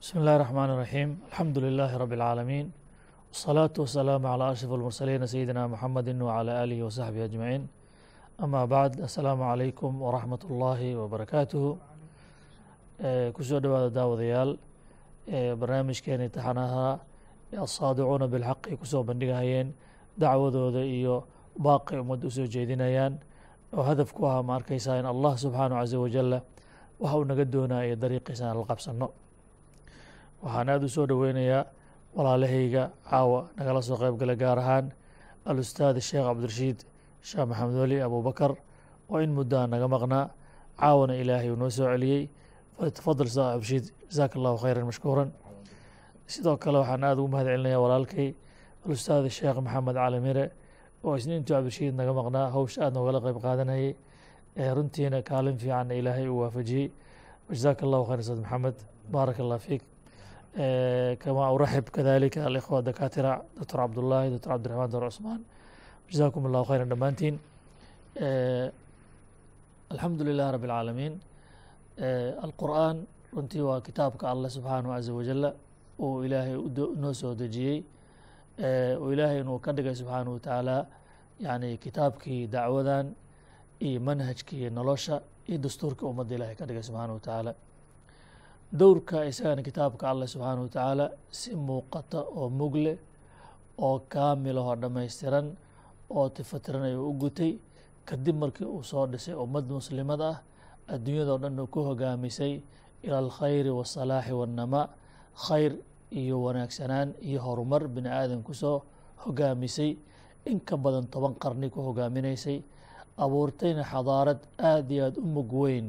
bismi 0.00 0.20
اllahi 0.20 0.36
الرحmn 0.38 0.70
الرaحيم 0.74 1.10
alxamdu 1.30 1.58
لilaahi 1.64 1.96
rab 2.02 2.12
العaalamiin 2.18 2.66
والصalaaةu 3.32 3.78
wasalaamu 3.84 4.26
عlى 4.34 4.44
أشhrف 4.52 4.70
اlmursaliina 4.78 5.26
sayidina 5.32 5.62
mxamedi 5.72 6.12
wعlى 6.28 6.52
alihi 6.62 6.82
وsaxbihi 6.88 7.24
أجmaعiin 7.28 7.62
ama 8.44 8.60
bacd 8.74 8.96
asalaamu 9.08 9.42
عalaykum 9.50 9.92
wraxmat 10.08 10.42
اllahi 10.50 10.88
wbarakaatuhu 11.02 11.70
kusoo 13.36 13.60
dhowaada 13.64 13.90
daawadayaal 13.98 14.50
barnaamijkeeni 15.60 16.26
taxanaha 16.36 16.86
asaadicuuna 17.66 18.26
bilxaq 18.34 18.60
ay 18.70 18.76
kusoo 18.82 19.02
bandhigahayeen 19.08 19.68
dacwadooda 20.22 20.82
iyo 20.98 21.16
baaqi 21.66 21.92
ummadda 22.02 22.26
usoo 22.30 22.46
jeedinayaan 22.54 23.12
oo 23.76 23.82
hadaf 23.88 24.08
ku 24.16 24.22
aha 24.30 24.40
ma 24.48 24.52
arkaysaa 24.58 24.96
in 25.00 25.06
allah 25.14 25.32
subxaanaه 25.44 25.78
caza 25.82 25.96
wajala 26.04 26.38
waxa 27.02 27.16
uu 27.18 27.24
naga 27.30 27.44
doonaya 27.54 27.96
waxaan 30.43 30.69
aada 30.73 30.85
u 30.85 30.89
soo 30.95 31.05
dhoweynayaa 31.09 31.63
walaalahayga 32.15 32.83
caawa 33.09 33.39
nagala 33.57 33.81
soo 33.87 33.97
qeyb 34.01 34.15
gala 34.21 34.35
gaar 34.35 34.57
ahaan 34.63 34.85
alustaad 35.49 35.95
sheekh 36.09 36.25
cabdirashiid 36.29 36.77
sheekh 37.27 37.45
maxamed 37.49 37.75
weli 37.81 37.97
abubakar 38.07 38.51
oo 39.11 39.17
in 39.25 39.31
muddo 39.37 39.55
aan 39.61 39.69
naga 39.73 39.87
maqnaa 39.95 40.25
caawana 40.79 41.13
ilaahay 41.21 41.49
uu 41.51 41.55
noo 41.61 41.69
soo 41.69 41.87
celiyey. 41.93 42.23
Tafadal 42.95 43.27
sheekh 43.27 43.47
cabdirashiid 43.51 43.85
jasaaka 44.09 44.35
allahu 44.39 44.57
khayran 44.63 44.85
mashkuuran. 44.89 45.29
Sidoo 46.33 46.57
kale 46.63 46.77
waxaan 46.81 47.03
aada 47.03 47.19
ugu 47.21 47.29
mahad 47.33 47.47
celinayaa 47.51 47.81
walaalkay 47.85 48.29
alustaad 48.85 49.25
sheekh 49.37 49.57
maxamed 49.65 49.95
cali 50.01 50.19
mire 50.25 50.45
oo 51.03 51.15
isna 51.19 51.33
intuu 51.39 51.53
cabdirashiid 51.55 51.93
naga 51.99 52.13
maqnaa 52.19 52.47
hawsha 52.55 52.79
aad 52.85 52.93
noogala 52.97 53.19
qeyb 53.25 53.37
qaadanayay 53.45 53.91
runtiina 54.77 55.19
kaalin 55.29 55.57
fiicanna 55.61 55.93
ilaahay 55.99 56.27
uu 56.31 56.39
waafajiyey. 56.43 56.87
Jasaaka 57.51 57.81
allahu 57.87 58.03
khayr 58.09 58.19
ustaad 58.23 58.39
maxamed. 58.45 58.77
Baaraka 59.13 59.41
allah 59.43 59.59
fiik 59.67 59.83
kama 60.55 61.51
uraxib 61.53 61.85
kadalika 61.91 62.45
alikhwa 62.45 62.81
dakatira 62.81 63.41
doctor 63.57 63.77
cabdullaahi 63.79 64.29
doctor 64.33 64.49
cabdiraxmaan 64.53 64.89
doctor 64.91 65.09
cusmaan 65.09 65.41
jazakum 66.11 66.45
allahu 66.47 66.65
khayran 66.69 66.89
dhammaantiin 66.89 67.35
alxamdu 69.91 70.23
lilah 70.29 70.47
rabi 70.55 70.65
اlcaalamiin 70.67 71.13
alqur'aan 72.45 72.97
runtii 73.35 73.61
waa 73.69 73.81
kitaabka 73.87 74.25
allah 74.33 74.49
subxaanahu 74.55 74.91
caza 74.95 75.11
wajala 75.19 75.49
uu 75.99 76.23
ilaahay 76.25 76.55
noo 77.03 77.13
soo 77.13 77.33
dejiyey. 77.41 77.83
Uu 79.01 79.09
ilaahay 79.13 79.39
inuu 79.43 79.59
ka 79.65 79.71
dhigay 79.77 79.95
subxaanahu 80.01 80.33
watacaala 80.37 80.77
yani 81.39 81.77
kitaabkii 81.77 82.47
dacwadan 82.47 83.05
iyo 83.87 83.99
manhajkii 84.07 84.69
nolosha 84.69 85.21
iyo 85.49 85.57
dastuurkii 85.65 86.05
ummadda 86.11 86.35
ilahay 86.35 86.55
ka 86.55 86.65
dhigay 86.65 86.83
subxaanahu 86.83 87.17
watacaala 87.19 87.51
dowrka 88.73 89.25
isagana 89.25 89.61
kitaabka 89.65 90.09
allah 90.09 90.27
subxaanahu 90.29 90.67
watacaala 90.69 91.05
si 91.31 91.55
muuqata 91.55 92.19
oo 92.21 92.49
mugle 92.49 92.93
oo 93.81 93.99
kaamilahoo 94.13 94.75
dhammaystiran 94.81 95.47
oo 96.09 96.29
tifatiran 96.29 96.83
ayuu 96.85 97.09
u 97.09 97.13
gutay. 97.17 97.57
Kadib 98.05 98.35
markii 98.41 98.65
uu 98.65 98.83
soo 98.83 99.05
dhisay 99.07 99.33
ummad 99.33 99.65
muslimad 99.69 100.21
ah 100.21 100.37
adduunyadao 100.93 101.37
dhan 101.41 101.59
uu 101.59 101.67
ku 101.73 101.79
hogaamisay 101.89 102.61
ila 103.05 103.17
alkhayri 103.25 103.69
wasalaaxi 103.69 104.33
waannamaa 104.33 104.89
khayr 105.45 105.73
iyo 106.13 106.41
wanaagsanaan 106.45 107.13
iyo 107.21 107.39
horumar 107.41 107.87
bini 107.87 108.09
aadan 108.09 108.41
ku 108.43 108.53
soo 108.53 108.81
hogaamisay. 109.25 109.97
In 110.45 110.59
ka 110.61 110.77
badan 110.77 111.05
toban 111.09 111.33
qarni 111.41 111.69
ku 111.73 111.81
hogaaminaysay. 111.81 112.61
Abuurtayna 113.17 113.83
xadaarad 113.83 114.39
aada 114.57 114.93
iyo 114.93 115.03
aada 115.05 115.19
u 115.21 115.25
mug 115.25 115.49
weyn 115.53 115.87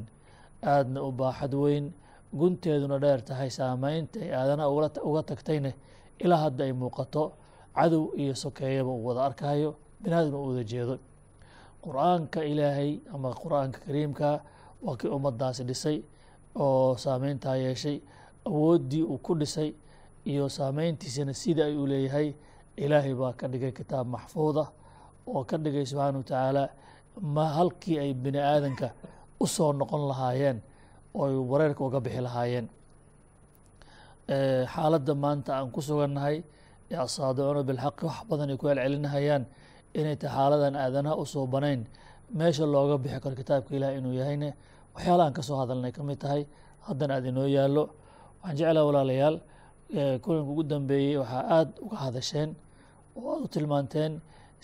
aadna 0.65 1.01
u 1.05 1.13
baaxad 1.13 1.55
weyn 1.55 1.93
gunteeduna 2.39 2.99
dheer 3.03 3.21
tahay 3.25 3.51
saameynta 3.51 4.21
ay 4.21 4.31
aadana 4.35 4.69
uga 5.09 5.23
tagtayna 5.31 5.73
ilaa 6.19 6.41
hadda 6.45 6.65
ay 6.65 6.73
muuqato 6.73 7.33
cadow 7.75 8.05
iyo 8.17 8.35
sokeeyaba 8.35 8.91
uu 8.91 9.05
wada 9.07 9.25
arkayo 9.29 9.71
binaadamna 10.03 10.39
u 10.39 10.47
wada 10.49 10.65
jeedo. 10.65 10.99
Qur'aanka 11.85 12.45
ilaahay 12.45 13.01
ama 13.15 13.33
qur'aanka 13.35 13.79
kariimka 13.87 14.29
waa 14.85 14.97
kii 14.97 15.09
ummaddaasi 15.17 15.65
dhisay 15.65 15.99
oo 16.55 16.97
saameyntaa 16.97 17.57
yeeshay 17.57 18.01
awooddii 18.47 19.03
uu 19.03 19.19
ku 19.19 19.35
dhisay 19.35 19.73
iyo 20.25 20.49
saameyntiisana 20.49 21.33
sida 21.35 21.65
ay 21.65 21.77
u 21.77 21.87
leeyahay 21.87 22.35
ilaahay 22.77 23.15
baa 23.15 23.33
ka 23.33 23.49
dhigay 23.49 23.73
kitaab 23.73 24.07
maxfuuda 24.07 24.65
oo 25.27 25.45
ka 25.45 25.57
dhigay 25.59 25.87
subxaana 25.87 26.19
wa 26.19 26.25
tacaala 26.25 26.65
ma 27.35 27.45
halkii 27.57 27.99
ay 27.99 28.13
bini 28.15 28.39
aadanka 28.39 28.93
u 29.41 29.47
soo 29.47 29.73
noqon 29.73 30.09
lahaayeen 30.09 30.61
oo 31.19 31.25
ay 31.29 31.35
wareerka 31.51 31.81
uga 31.89 31.99
bixi 32.05 32.21
lahaayeen. 32.27 32.67
Xaaladda 34.73 35.13
maanta 35.25 35.51
aan 35.59 35.69
ku 35.75 35.81
sugannahay 35.89 36.37
ee 36.93 36.97
asaadicuuna 37.07 37.63
bilxaqi 37.69 38.03
wax 38.09 38.19
badan 38.31 38.51
ay 38.53 38.57
ku 38.61 38.67
celcelinahayaan 38.71 39.43
inay 39.99 40.17
tahay 40.23 40.35
xaaladan 40.37 40.75
aadanaha 40.85 41.15
u 41.23 41.25
suubanayn 41.35 41.81
meesha 42.39 42.65
looga 42.75 42.97
bixi 43.05 43.19
karo 43.23 43.35
kitaabka 43.41 43.71
ilaah 43.79 43.93
inuu 43.99 44.15
yahayne 44.21 44.49
waxyaalahan 44.95 45.33
ka 45.37 45.43
soo 45.49 45.57
hadalnay 45.63 45.93
ka 45.97 46.03
mid 46.09 46.19
tahay 46.23 46.43
haddana 46.87 47.13
aad 47.19 47.25
inoo 47.31 47.47
yaallo. 47.57 47.85
Waxaan 48.43 48.57
jeclaha 48.59 48.85
walaalayaal 48.89 49.37
kulanka 50.25 50.51
ugu 50.53 50.63
dambeeyey 50.73 51.17
waxaa 51.23 51.43
aada 51.57 51.73
uga 51.85 51.97
hadasheen 52.05 52.51
oo 53.19 53.27
aada 53.35 53.45
u 53.47 53.49
tilmaanteen 53.55 54.13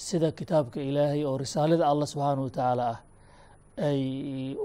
sida 0.06 0.28
kitaabka 0.38 0.78
ilaahay 0.88 1.20
oo 1.28 1.36
risaalada 1.44 1.84
allah 1.90 2.06
subxaanahu 2.12 2.44
watacaala 2.48 2.82
ah 2.94 2.98
ay 3.88 4.00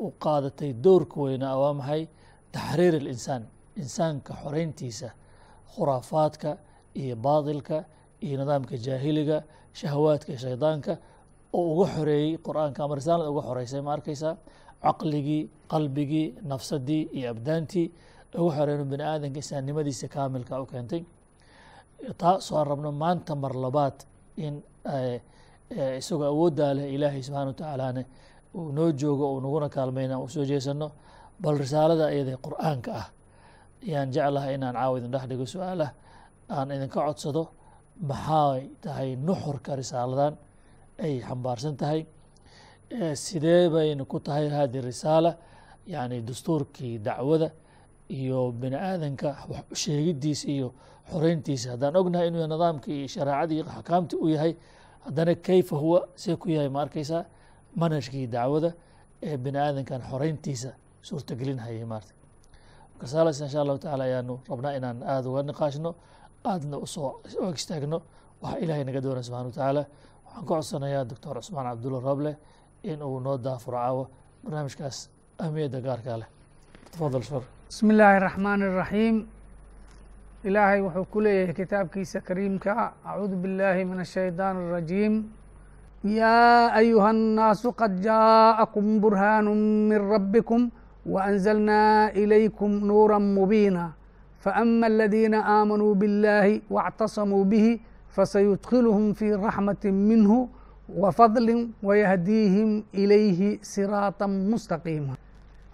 u 0.06 0.08
qaadatay 0.24 0.72
dowrka 0.84 1.18
weynaa 1.26 1.56
waa 1.62 1.74
maxay 1.80 2.04
taxriir 2.56 2.94
alinsaan 3.02 3.44
insaanka 3.82 4.32
xoreyntiisa 4.44 5.10
khuraafaadka 5.74 6.50
iyo 7.02 7.16
baadilka 7.26 7.78
iyo 8.26 8.36
nidaamka 8.42 8.76
jaahiliga 8.86 9.38
shahawaadka 9.80 10.32
shaydaanka 10.44 10.94
oo 11.58 11.64
uga 11.74 11.86
xoreeyey 11.96 12.38
qur'aanka 12.46 12.80
ama 12.86 12.96
risaalada 13.00 13.30
uga 13.34 13.42
xoreysay 13.50 13.82
ma 13.88 13.92
arkaysaa? 13.98 14.34
Caqligii 14.84 15.42
qalbigii 15.72 16.28
nafsadii 16.52 17.04
iyo 17.18 17.28
abdaantii 17.34 17.88
uga 18.44 18.52
xoreyn 18.58 18.84
bini 18.92 19.04
aadanka 19.12 19.38
insaannimadiisa 19.44 20.08
kaamilka 20.16 20.54
u 20.62 20.66
keentay. 20.72 21.02
Taasoo 22.22 22.58
aan 22.60 22.68
rabno 22.72 22.92
maanta 22.92 23.36
mar 23.44 23.54
labaad 23.64 23.98
in 24.46 24.56
isagoo 26.00 26.28
awooddaa 26.34 26.74
leh 26.78 26.86
ilaahay 26.96 27.22
subxana 27.26 27.48
wa 27.52 27.54
tacaalane 27.60 28.04
uu 28.56 28.72
noo 28.72 28.92
joogo 28.92 29.26
uu 29.34 29.42
naguna 29.42 29.70
kaalmayna 29.70 30.20
u 30.20 30.28
soo 30.30 30.46
jeesano 30.46 30.88
bal 31.42 31.56
risaalada 31.58 32.06
iyada 32.14 32.38
qur'aanka 32.46 32.92
ah. 33.02 33.08
Ayaan 33.88 34.12
jeclahay 34.14 34.54
inaan 34.56 34.76
caawa 34.76 34.98
idin 35.00 35.12
dhex 35.12 35.26
dhigo 35.30 35.46
su'aalah 35.54 35.90
aan 36.50 36.68
idinka 36.76 37.00
codsado 37.08 37.44
maxay 38.10 38.62
tahay 38.84 39.10
nuxurka 39.28 39.72
risaaladan 39.82 40.34
ay 41.04 41.14
xambaarsan 41.28 41.76
tahay? 41.82 42.02
Sidee 43.16 43.70
bayna 43.74 44.06
ku 44.06 44.20
tahay 44.20 44.50
hadi 44.50 44.82
risaala 44.82 45.32
yani 45.88 46.22
dastuurkii 46.28 47.00
dacwada 47.00 47.50
iyo 48.10 48.52
bini 48.52 48.76
aadanka 48.76 49.30
sheegidiisa 49.74 50.48
iyo 50.56 50.68
xoreyntiisa? 51.10 51.72
Haddaan 51.74 51.96
ognahay 51.96 52.28
inuu 52.28 52.46
nidaamkii 52.48 52.98
iyo 53.00 53.08
shareecadii 53.08 53.56
iyo 53.56 53.66
axkaamtii 53.70 54.18
u 54.22 54.28
yahay 54.30 54.54
haddana 55.06 55.36
kayfa 55.36 55.76
huwa? 55.78 56.00
See 56.16 56.36
ku 56.36 56.50
yahay 56.50 56.70
ma 56.70 56.82
arkaysaa 56.82 57.24
manhajkii 57.76 58.28
dacwada 58.28 58.74
ee 59.24 59.38
bini 59.38 59.58
aadankan 59.58 60.02
xoreyntiisa 60.10 60.70
suurtagelinhayay 61.02 61.86
maarta. 61.86 62.14
Markasalas 62.94 63.42
insha 63.42 63.62
allahu 63.62 63.80
tacala 63.80 64.04
ayaanu 64.04 64.40
rabnaa 64.50 64.74
inaan 64.78 65.04
aada 65.04 65.30
uga 65.30 65.44
niqaashno 65.44 65.96
aadna 66.52 66.78
u 66.78 66.88
soo 66.88 67.22
og 67.40 67.56
istaagno 67.56 68.02
waxa 68.42 68.58
ilaahay 68.64 68.84
naga 68.84 69.02
doona 69.04 69.22
subxana 69.24 69.46
wa 69.46 69.52
tacaala. 69.52 69.84
Waxaan 70.26 70.46
ka 70.46 70.54
codsanayaa 70.56 71.06
doctor 71.10 71.36
cusmaan 71.38 71.66
cabdulla 71.70 72.00
rable 72.00 72.32
in 72.84 73.02
uu 73.04 73.20
noo 73.20 73.38
daafuro 73.38 73.78
caawo 73.78 74.04
barnaamijkaas 74.44 75.10
ahmiyadda 75.44 75.80
gaarkaa 75.82 76.18
leh. 76.22 76.28
Tafadal 76.92 77.24
shar 77.24 77.44
bismi 77.68 77.94
illaahi 77.94 78.16
araxmaan 78.22 78.62
araxiim 78.62 79.16
ilaahay 80.44 80.82
wuxuu 80.82 81.06
ku 81.14 81.20
leeyahay 81.24 81.54
kitaabkiisa 81.54 82.22
kariimka. 82.22 82.94
Acuudu 83.06 83.36
billaahi 83.44 83.86
min 83.86 84.00
ashaydaani 84.00 84.60
arajiim 84.70 85.14
يا 86.04 86.78
أيها 86.78 87.12
الناس 87.12 87.68
قد 87.68 88.02
جاءكم 88.02 89.00
برهان 89.00 89.46
من 89.90 89.98
ربكم 90.14 90.70
وأنزلنا 91.06 92.10
إليكم 92.10 92.70
نورا 92.72 93.18
مبينا 93.18 93.92
فأما 94.40 94.88
الذين 94.88 95.34
آمنوا 95.34 95.94
بالله 95.96 96.62
واعتصموا 96.70 97.44
به 97.44 97.80
فسيدخلهم 98.10 99.14
في 99.14 99.34
رحمة 99.34 99.84
منه 99.86 100.48
وفضل 100.90 101.70
ويهديهم 101.84 102.84
إليه 102.94 103.60
صراطا 103.62 104.26
مستقيما 104.26 105.14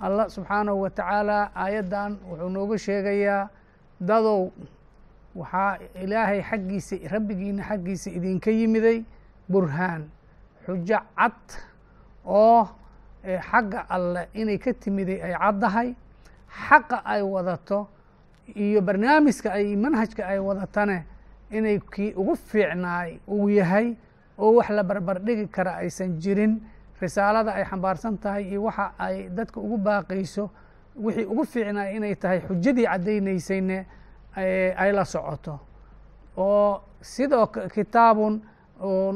الله 0.04 0.28
سبحانه 0.28 0.74
وتعالى 0.74 1.50
آيadan 1.56 2.12
wuxuu 2.30 2.50
nooga 2.54 2.78
sheegayaa 2.78 3.50
dadow 4.04 4.52
waxaa 5.36 5.80
ilaahay 6.04 6.42
xaggiisa 6.50 6.96
rabbigiina 7.14 7.64
xaggiisa 7.64 8.10
idinka 8.18 8.52
yimiday 8.52 9.02
burhaan 9.50 10.06
xujo 10.68 11.00
cad 11.16 11.40
oo 12.26 12.68
xagga 13.50 13.86
alleh 13.90 14.28
inay 14.34 14.58
ka 14.60 14.74
timiday 14.74 15.22
ay 15.24 15.34
caddahay 15.34 15.96
xaqa 16.68 17.02
ay 17.06 17.22
wadato 17.22 17.88
iyo 18.56 18.82
barnaamijka 18.82 19.52
ay 19.52 19.76
manhajka 19.76 20.24
ay 20.28 20.40
wadatane 20.40 21.04
inay 21.52 21.80
kii 21.80 22.14
ugu 22.16 22.36
fiicnaay 22.36 23.20
uu 23.28 23.50
yahay 23.50 23.96
oo 24.38 24.56
wax 24.56 24.70
la 24.70 24.84
barbar 24.84 25.20
dhigi 25.20 25.48
kara 25.48 25.76
aysan 25.82 26.20
jirin 26.20 26.60
risaalada 27.02 27.52
ay 27.54 27.64
xambaarsan 27.66 28.18
tahay 28.18 28.44
iyo 28.52 28.64
waxa 28.64 28.92
ay 29.00 29.30
dadka 29.30 29.60
ugu 29.60 29.78
baaqayso 29.78 30.50
wixii 30.96 31.26
ugu 31.26 31.46
fiicnaay 31.46 31.96
inay 31.96 32.16
tahay 32.16 32.40
xujadii 32.48 32.86
caddaynaysayne 32.86 33.86
ay 34.78 34.92
la 34.92 35.06
socoto. 35.06 35.60
Oo 36.38 36.82
sidoo 37.02 37.48
kitaabun 37.48 38.42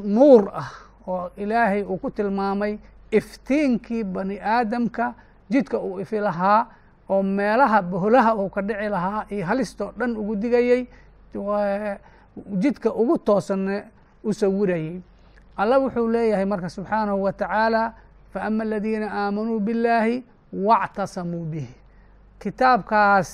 nuur 0.04 0.50
ah 0.54 0.72
oo 1.08 1.30
ilaahay 1.38 1.82
uu 1.84 1.98
ku 1.98 2.10
tilmaamay 2.12 2.78
iftiinkii 3.12 4.04
bani 4.04 4.40
aadamka 4.40 5.14
jidka 5.50 5.80
uu 5.80 6.00
ifi 6.00 6.20
lahaa 6.20 6.66
oo 7.10 7.24
meelaha 7.24 7.82
boholaha 7.82 8.36
uu 8.36 8.50
ka 8.50 8.62
dhici 8.62 8.90
lahaa 8.90 9.26
iyo 9.30 9.46
halistoo 9.46 9.92
dhan 9.98 10.18
ugu 10.18 10.36
digayey 10.36 10.86
jidka 12.60 12.94
ugu 12.94 13.18
toosanne 13.18 13.84
u 14.24 14.34
sawirayey 14.34 15.00
allah 15.58 15.82
wuxuu 15.84 16.08
leeyahay 16.08 16.46
marka 16.46 16.70
subxaanahu 16.70 17.24
wa 17.24 17.34
tacaala 17.34 17.94
faama 18.34 18.64
aladiina 18.64 19.08
aamanuu 19.12 19.60
biاllaahi 19.60 20.24
waاctasamuu 20.54 21.46
bihi. 21.46 21.76
Kitaabkaas 22.40 23.28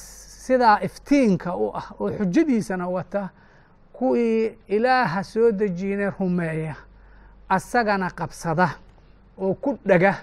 sidaa 0.46 0.80
iftiinka 0.82 1.56
u 1.56 1.72
ah 1.76 1.88
oo 2.00 2.10
xujadiisana 2.12 2.88
wata 2.88 3.30
kuwii 3.94 4.58
ilaaha 4.68 5.24
soo 5.24 5.52
dejiine 5.52 6.10
rumeeya 6.20 6.76
asagana 7.50 8.10
qabsada 8.10 8.70
oo 9.38 9.54
ku 9.54 9.78
dhega 9.86 10.14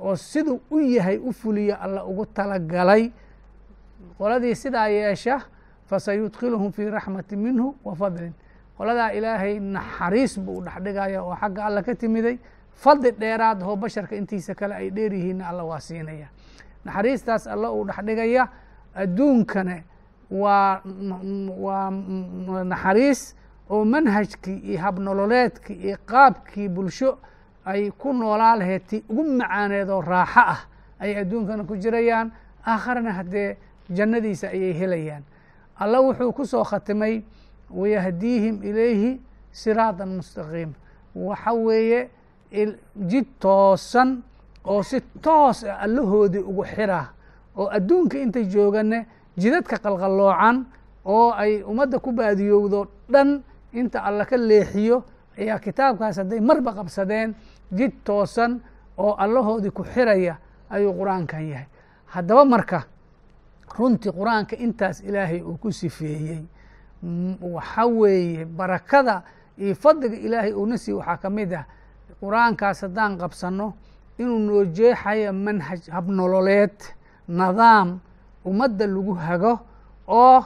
oo 0.00 0.16
siduu 0.16 0.60
u 0.70 0.78
yahay 0.80 1.16
u 1.18 1.32
fuliya 1.32 1.76
alla 1.80 2.04
ugu 2.04 2.26
talagalay 2.26 3.10
qoladii 4.18 4.54
sidaa 4.54 4.88
yeesha 4.88 5.40
fasayudkhiluhum 5.86 6.72
fii 6.72 6.90
raxmati 6.90 7.36
minhu 7.36 7.74
wa 7.84 7.94
fadlin. 7.94 8.32
Qoladaa 8.78 9.10
ilaahay 9.12 9.58
naxariis 9.60 10.38
buu 10.38 10.58
u 10.58 10.62
dhexdhigaya 10.64 11.22
oo 11.22 11.34
xagga 11.36 11.64
alla 11.64 11.82
ka 11.82 11.94
timiday. 11.94 12.38
Fadli 12.72 13.10
dheeraad 13.12 13.62
oo 13.62 13.76
basharka 13.76 14.16
intiisa 14.16 14.54
kale 14.54 14.74
ay 14.74 14.90
dheer 14.90 15.12
yihiinna 15.14 15.48
alla 15.48 15.64
waa 15.64 15.80
siinaya. 15.80 16.28
Naxariistaas 16.84 17.46
alla 17.46 17.70
uu 17.72 17.84
dhexdhigaya 17.86 18.48
adduunkane 18.94 19.84
waa 20.30 20.82
waa 21.58 21.90
naxariis 22.64 23.34
oo 23.70 23.84
manhajkii 23.84 24.58
iyo 24.68 24.78
habnololeedkii 24.80 25.76
iyo 25.86 25.96
qaabkii 26.06 26.68
bulsho 26.68 27.18
ay 27.64 27.90
ku 27.90 28.12
noolaa 28.12 28.56
lahayd 28.56 28.82
ti 28.86 29.04
ugu 29.08 29.24
macaaneed 29.24 29.88
oo 29.90 30.00
raaxo 30.00 30.40
ah 30.40 30.60
ayay 31.00 31.16
adduunkana 31.22 31.64
ku 31.64 31.76
jirayaan 31.76 32.30
aakharna 32.66 33.12
haddee 33.12 33.56
jannadiisa 33.90 34.48
ayay 34.48 34.72
helayaan. 34.72 35.22
Alla 35.78 36.00
wuxuu 36.00 36.32
ku 36.32 36.46
soo 36.46 36.64
khatimay 36.64 37.22
wayahdiihim 37.70 38.62
ilayhi 38.64 39.20
siraatan 39.52 40.08
mustaqiima 40.18 40.72
waxa 41.14 41.52
weeye 41.52 42.08
jid 43.10 43.26
toosan 43.40 44.22
oo 44.64 44.82
si 44.82 45.00
toos 45.22 45.64
ah 45.64 45.78
allahoodii 45.84 46.40
ugu 46.50 46.64
xira 46.64 47.08
oo 47.56 47.68
adduunka 47.70 48.18
intay 48.18 48.44
jooganne 48.44 49.06
jidadka 49.36 49.76
qalqalloocan 49.78 50.64
oo 51.04 51.30
ay 51.32 51.62
ummadda 51.62 51.98
ku 51.98 52.12
baadiyowdo 52.12 52.86
dhan 53.12 53.42
inta 53.72 54.02
alla 54.02 54.24
ka 54.24 54.36
leexiyo 54.36 55.04
ayaa 55.38 55.58
kitaabkaas 55.58 56.16
hadday 56.16 56.40
marba 56.40 56.72
qabsadeen 56.72 57.34
jid 57.72 57.92
toosan 58.04 58.60
oo 58.98 59.14
allahoodii 59.18 59.70
ku 59.70 59.84
xiraya 59.84 60.36
ayuu 60.70 60.92
qur'aankan 60.92 61.42
yahay. 61.48 61.66
Haddaba 62.06 62.44
marka 62.44 62.82
runtii 63.78 64.12
qur'aanka 64.12 64.56
intaas 64.56 65.00
ilaahay 65.00 65.40
uu 65.42 65.56
ku 65.56 65.72
sifeeyey. 65.72 66.42
Waxa 67.42 67.86
weeye 67.86 68.44
barakada 68.44 69.22
iyo 69.58 69.74
fadliga 69.74 70.16
ilaahay 70.16 70.52
uuna 70.52 70.78
siiye 70.78 70.96
waxaa 70.98 71.16
ka 71.16 71.30
mid 71.30 71.52
ah 71.52 71.64
qur'aankaas 72.20 72.80
haddaan 72.82 73.18
qabsanno 73.18 73.74
inuu 74.18 74.38
noo 74.38 74.64
jeexayo 74.64 75.32
manhaj 75.32 75.88
habnololeed 75.90 76.74
nidaam 77.28 78.00
ummadda 78.44 78.86
lagu 78.86 79.14
hago 79.14 79.58
oo 80.08 80.44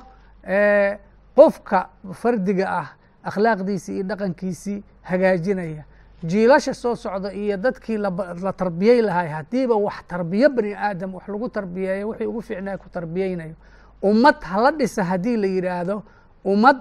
qofka 1.36 1.88
fardiga 2.12 2.66
ah 2.68 2.88
akhlaaqdiisii 3.24 3.94
iyo 3.94 4.04
dhaqankiisii 4.04 4.82
hagaajinaya. 5.02 5.84
Jiilasha 6.24 6.74
soo 6.74 6.94
socda 6.94 7.32
iyo 7.32 7.56
dadkii 7.56 7.98
la 7.98 8.52
tarbiyey 8.52 9.02
lahay 9.02 9.28
haddiiba 9.28 9.74
wax 9.76 9.94
tarbiyo 10.08 10.48
bani 10.50 10.74
aadam 10.74 11.14
wax 11.14 11.28
lagu 11.28 11.48
tarbiyeeyo 11.48 12.08
wixii 12.08 12.26
ugu 12.26 12.40
fiicnaa 12.42 12.76
ku 12.78 12.88
tarbiyeynayo 12.88 13.54
ummad 14.02 14.42
hala 14.42 14.70
dhisa 14.72 15.04
haddii 15.04 15.36
la 15.36 15.46
yidhaahdo 15.46 16.02
ummad 16.44 16.76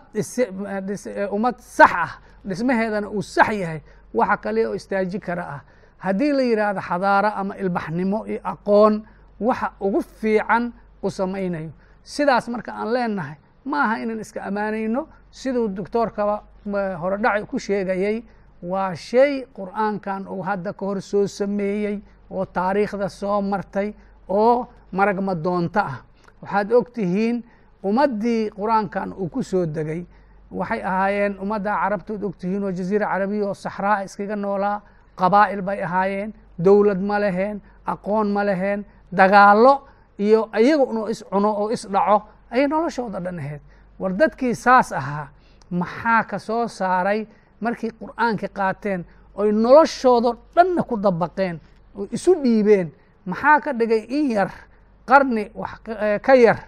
ummad 1.31 1.55
sax 1.59 1.91
ah 1.93 2.11
dhismaheedana 2.45 3.09
uu 3.09 3.21
sax 3.21 3.49
yahay 3.53 3.81
waxa 4.13 4.37
kale 4.37 4.67
oo 4.67 4.75
istaaji 4.75 5.19
kara 5.19 5.43
ah. 5.49 5.61
Haddii 5.97 6.31
la 6.33 6.41
yidhaahdo 6.41 6.81
xadaaro 6.81 7.29
ama 7.35 7.57
ilbaxnimo 7.57 8.25
iyo 8.27 8.39
aqoon 8.43 9.03
waxa 9.39 9.71
ugu 9.79 10.01
fiican 10.01 10.73
u 11.03 11.09
samaynayo. 11.09 11.69
Sidaas 12.03 12.47
marka 12.49 12.73
aan 12.73 12.93
leenahay 12.93 13.35
ma 13.65 13.77
aha 13.83 13.95
inaan 14.03 14.19
iska 14.19 14.41
ammaanayno 14.49 15.07
siduu 15.31 15.67
doctoorkaba 15.67 16.43
horedhaci 17.01 17.45
ku 17.47 17.59
sheegayey 17.59 18.23
waa 18.71 18.95
shay 18.95 19.45
qur'aankan 19.57 20.27
uu 20.27 20.41
hadda 20.43 20.73
ka 20.73 20.85
hor 20.85 21.01
soo 21.01 21.27
sameeyey 21.27 22.01
oo 22.31 22.45
taariikhda 22.45 23.09
soo 23.09 23.41
martay 23.41 23.93
oo 24.29 24.67
maragma 24.91 25.35
doonto 25.35 25.79
ah. 25.79 26.01
Waxaad 26.41 26.71
og 26.73 26.87
tihiin 26.93 27.43
ummaddii 27.83 28.49
qur'aankan 28.57 29.13
uu 29.13 29.29
ku 29.29 29.43
soo 29.43 29.65
degay 29.65 30.05
waxay 30.51 30.81
ahaayeen 30.83 31.37
ummadda 31.39 31.71
carabtood 31.81 32.23
og 32.23 32.35
tihiin 32.37 32.63
oo 32.63 32.71
jaziira 32.71 33.05
carabiya 33.07 33.45
oo 33.47 33.53
saxraa 33.53 34.03
iskaga 34.03 34.35
noolaa 34.35 34.81
qabaa'il 35.15 35.61
bay 35.61 35.83
ahaayeen 35.83 36.33
dowlad 36.65 37.01
ma 37.01 37.19
leheen 37.19 37.61
aqoon 37.85 38.27
ma 38.31 38.43
leheen 38.45 38.85
dagaallo 39.11 39.73
iyo 40.19 40.49
iyaga 40.59 40.83
inuu 40.91 41.07
is 41.13 41.23
cuno 41.31 41.49
oo 41.61 41.69
is 41.69 41.87
dhaco 41.93 42.17
ayay 42.51 42.67
noloshooda 42.67 43.19
dhan 43.19 43.39
ahayd. 43.39 43.61
War 43.99 44.11
dadkii 44.13 44.55
saas 44.55 44.91
ahaa 44.91 45.27
maxaa 45.71 46.23
ka 46.23 46.39
soo 46.39 46.67
saaray 46.67 47.27
markay 47.61 47.89
qur'aankii 47.99 48.49
qaateen 48.53 49.05
oy 49.35 49.51
noloshooda 49.51 50.35
dhanna 50.55 50.83
ku 50.83 50.97
dabaqeen 50.97 51.59
oo 51.95 52.07
isu 52.11 52.35
dhiibeen? 52.43 52.91
Maxaa 53.25 53.59
ka 53.61 53.73
dhigay 53.73 54.05
in 54.09 54.31
yar 54.31 54.51
qarni 55.05 55.51
wax 55.55 55.79
ka 56.21 56.33
yar 56.35 56.59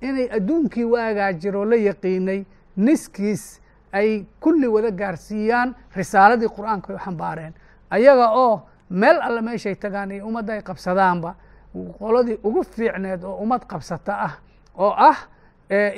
inay 0.00 0.28
adduunkii 0.36 0.84
waagaa 0.84 1.32
jiroo 1.32 1.64
la 1.64 1.76
yaqiinay 1.76 2.44
niskiis 2.76 3.60
ay 3.92 4.24
kulli 4.40 4.66
wada 4.66 4.90
gaarsiiyaan 4.90 5.74
risaaladii 5.96 6.48
qur'aanka 6.48 6.92
ay 6.92 6.98
xambaareen? 6.98 7.52
Ayaga 7.90 8.28
oo 8.32 8.62
meel 8.90 9.20
alle 9.22 9.40
meeshay 9.42 9.74
tagaan 9.76 10.10
iyo 10.12 10.26
ummadda 10.26 10.52
ay 10.52 10.62
qabsadaanba 10.62 11.34
qoladii 11.98 12.38
ugu 12.44 12.62
fiicneed 12.64 13.24
oo 13.24 13.36
ummad 13.42 13.64
qabsata 13.66 14.12
ah 14.26 14.34
oo 14.78 14.94
ah 14.96 15.16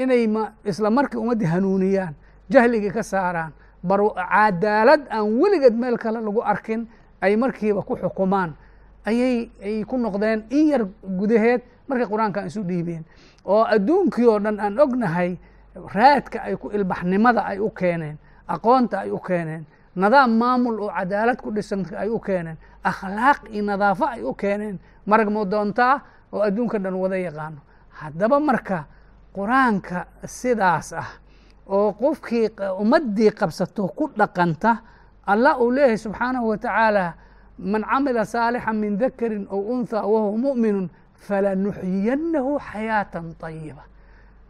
inay 0.02 0.26
isla 0.64 0.90
markii 0.90 1.18
ummaddii 1.20 1.46
hanuuniyaan 1.46 2.14
jahligii 2.50 2.90
ka 2.90 3.02
saaraan 3.02 3.52
bar 3.82 4.00
cadaalad 4.16 5.06
aan 5.10 5.38
weligeed 5.40 5.74
meel 5.74 5.96
kale 5.98 6.20
lagu 6.20 6.42
arkin 6.42 6.86
ay 7.20 7.36
markiiba 7.36 7.82
ku 7.82 7.96
xukumaan 7.96 8.52
ayay 9.06 9.50
ay 9.62 9.84
ku 9.84 9.96
noqdeen 9.96 10.44
in 10.50 10.68
yar 10.68 10.82
gudaheed 11.04 11.60
markay 11.88 12.06
qur'aankan 12.06 12.46
isu 12.46 12.62
dhiibeen. 12.62 13.04
Oo 13.44 13.64
adduunkii 13.64 14.26
oo 14.26 14.38
dhan 14.38 14.60
aan 14.60 14.78
ognahay 14.78 15.38
raadka 15.94 16.42
ay 16.42 16.56
ku 16.56 16.70
ilbaxnimada 16.70 17.40
ay 17.44 17.58
u 17.58 17.70
keeneen 17.70 18.16
aqoonta 18.48 18.98
ay 19.00 19.10
u 19.10 19.18
keeneen 19.18 19.64
nidaam 19.96 20.30
maamul 20.38 20.80
oo 20.80 20.90
cadaalad 20.90 21.38
ku 21.42 21.50
dhisan 21.54 21.86
ay 21.96 22.08
u 22.08 22.18
keeneen 22.18 22.56
akhlaaq 22.84 23.48
iyo 23.50 23.62
nadaafo 23.64 24.04
ay 24.06 24.22
u 24.22 24.34
keeneen 24.34 24.78
marag 25.06 25.28
modoonto 25.30 25.82
ah 25.82 26.00
oo 26.32 26.42
adduunka 26.42 26.78
dhan 26.78 26.94
wada 26.94 27.16
yaqaano 27.16 27.58
haddaba 28.02 28.40
marka 28.40 28.78
qur'aanka 29.36 30.06
sidaas 30.26 30.92
ah 30.92 31.08
oo 31.68 31.92
qofkii 31.92 32.48
ummaddii 32.82 33.30
qabsato 33.40 33.88
ku 33.98 34.04
dhaqanta 34.18 34.70
allah 35.26 35.52
uu 35.62 35.70
leeyahay 35.70 35.98
subxaanahu 35.98 36.48
wa 36.48 36.56
tacaala 36.56 37.14
man 37.58 37.82
camila 37.84 38.24
saalixan 38.24 38.76
min 38.76 38.98
dakarin 38.98 39.46
ow 39.50 39.60
unthaa 39.74 40.02
wahuwa 40.12 40.38
mu'minun 40.44 40.88
falanuxyiyannahu 41.26 42.58
xayaatan 42.72 43.34
طayiba 43.40 43.82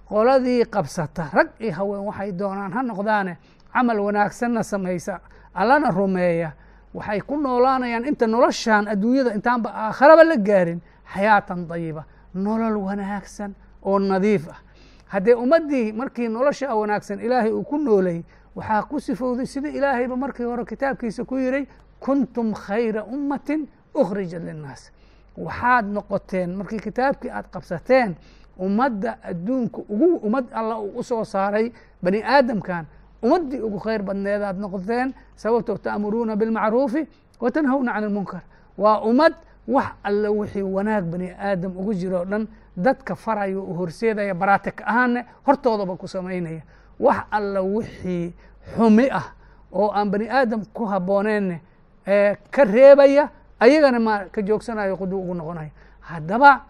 qoladii 0.09 0.64
qabsata 0.75 1.25
rag 1.35 1.49
iyo 1.61 1.73
haween 1.78 2.02
waxay 2.09 2.33
doonaan 2.33 2.73
ha 2.73 2.83
noqdaane 2.83 3.37
camal 3.73 3.99
wanaagsanna 4.07 4.62
samaysa 4.62 5.21
allana 5.54 5.90
rumeeya 5.90 6.52
waxay 6.95 7.21
ku 7.21 7.37
noolaanayaan 7.37 8.04
inta 8.11 8.26
noloshan 8.26 8.88
adduunyada 8.88 9.35
intaanba 9.35 9.71
aakharaba 9.75 10.25
la 10.25 10.37
gaarin 10.37 10.80
xayaatan 11.14 11.66
dayiba 11.69 12.04
nolol 12.35 12.77
wanaagsan 12.77 13.55
oo 13.83 13.99
nadiif 13.99 14.49
ah. 14.49 14.59
Haddee 15.07 15.35
ummaddii 15.35 15.93
markii 15.93 16.29
nolosha 16.29 16.75
wanaagsan 16.75 17.21
ilaahay 17.21 17.51
uu 17.53 17.63
ku 17.65 17.79
noolayy 17.79 18.23
waxaa 18.57 18.83
ku 18.83 19.01
sifowday 19.01 19.47
sida 19.47 19.69
ilaahayba 19.69 20.17
markii 20.17 20.45
hore 20.45 20.65
kitaabkiisa 20.65 21.25
ku 21.25 21.37
yiray 21.39 21.67
kuntum 22.01 22.53
khayra 22.55 23.05
ummatin 23.05 23.67
ukhrijat 23.95 24.43
linnaas. 24.43 24.91
Waxaad 25.37 25.87
noqoteen 25.87 26.55
markii 26.55 26.79
kitaabkii 26.79 27.31
aad 27.31 27.47
qabsateen 27.51 28.15
ummadda 28.59 29.19
adduunka 29.23 29.79
ugu 29.89 30.17
ummad 30.23 30.47
alla 30.53 30.79
uu 30.79 30.99
u 30.99 31.03
soo 31.03 31.25
saaray 31.25 31.73
bani 32.03 32.23
aadamkan 32.23 32.87
ummaddii 33.23 33.61
ugu 33.61 33.79
khayr 33.79 34.03
badneedaad 34.03 34.59
noqoteen 34.59 35.15
sababtoo 35.37 35.79
ta'muruuna 35.79 36.37
bilmacruufi 36.37 37.07
wa 37.41 37.51
tanhawna 37.51 37.93
can 37.93 38.05
ilmunkar 38.05 38.41
waa 38.79 39.01
ummad 39.01 39.35
wax 39.69 39.87
alla 40.05 40.31
wixii 40.31 40.62
wanaag 40.62 41.05
bani 41.05 41.31
aadam 41.31 41.76
ugu 41.76 41.95
jiro 41.95 42.21
o 42.21 42.25
dhan 42.25 42.47
dadka 42.76 43.14
farayo 43.14 43.62
u 43.64 43.75
horseedaya 43.75 44.35
baraatik 44.35 44.81
ahaanne 44.83 45.25
hortoodaba 45.47 45.97
ku 45.97 46.09
samaynaya. 46.09 46.62
Wax 47.00 47.17
alla 47.31 47.61
wixii 47.62 48.33
xumi 48.76 49.09
ah 49.11 49.33
oo 49.73 49.90
aan 49.93 50.11
bani 50.11 50.29
aadam 50.29 50.64
ku 50.75 50.85
habbooneenna 50.87 51.59
ee 52.07 52.37
ka 52.50 52.64
reebaya 52.64 53.29
ayagana 53.61 53.99
ma 54.00 54.25
ka 54.33 54.43
joogsanayo 54.43 54.97
quduu 54.97 55.21
ugu 55.23 55.35
noqonayo 55.35 55.71
haddaba 56.00 56.64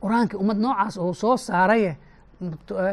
qur'aankii 0.00 0.36
ummad 0.38 0.58
noocaas 0.58 0.96
uu 0.96 1.14
soo 1.14 1.36
saaraye 1.36 1.96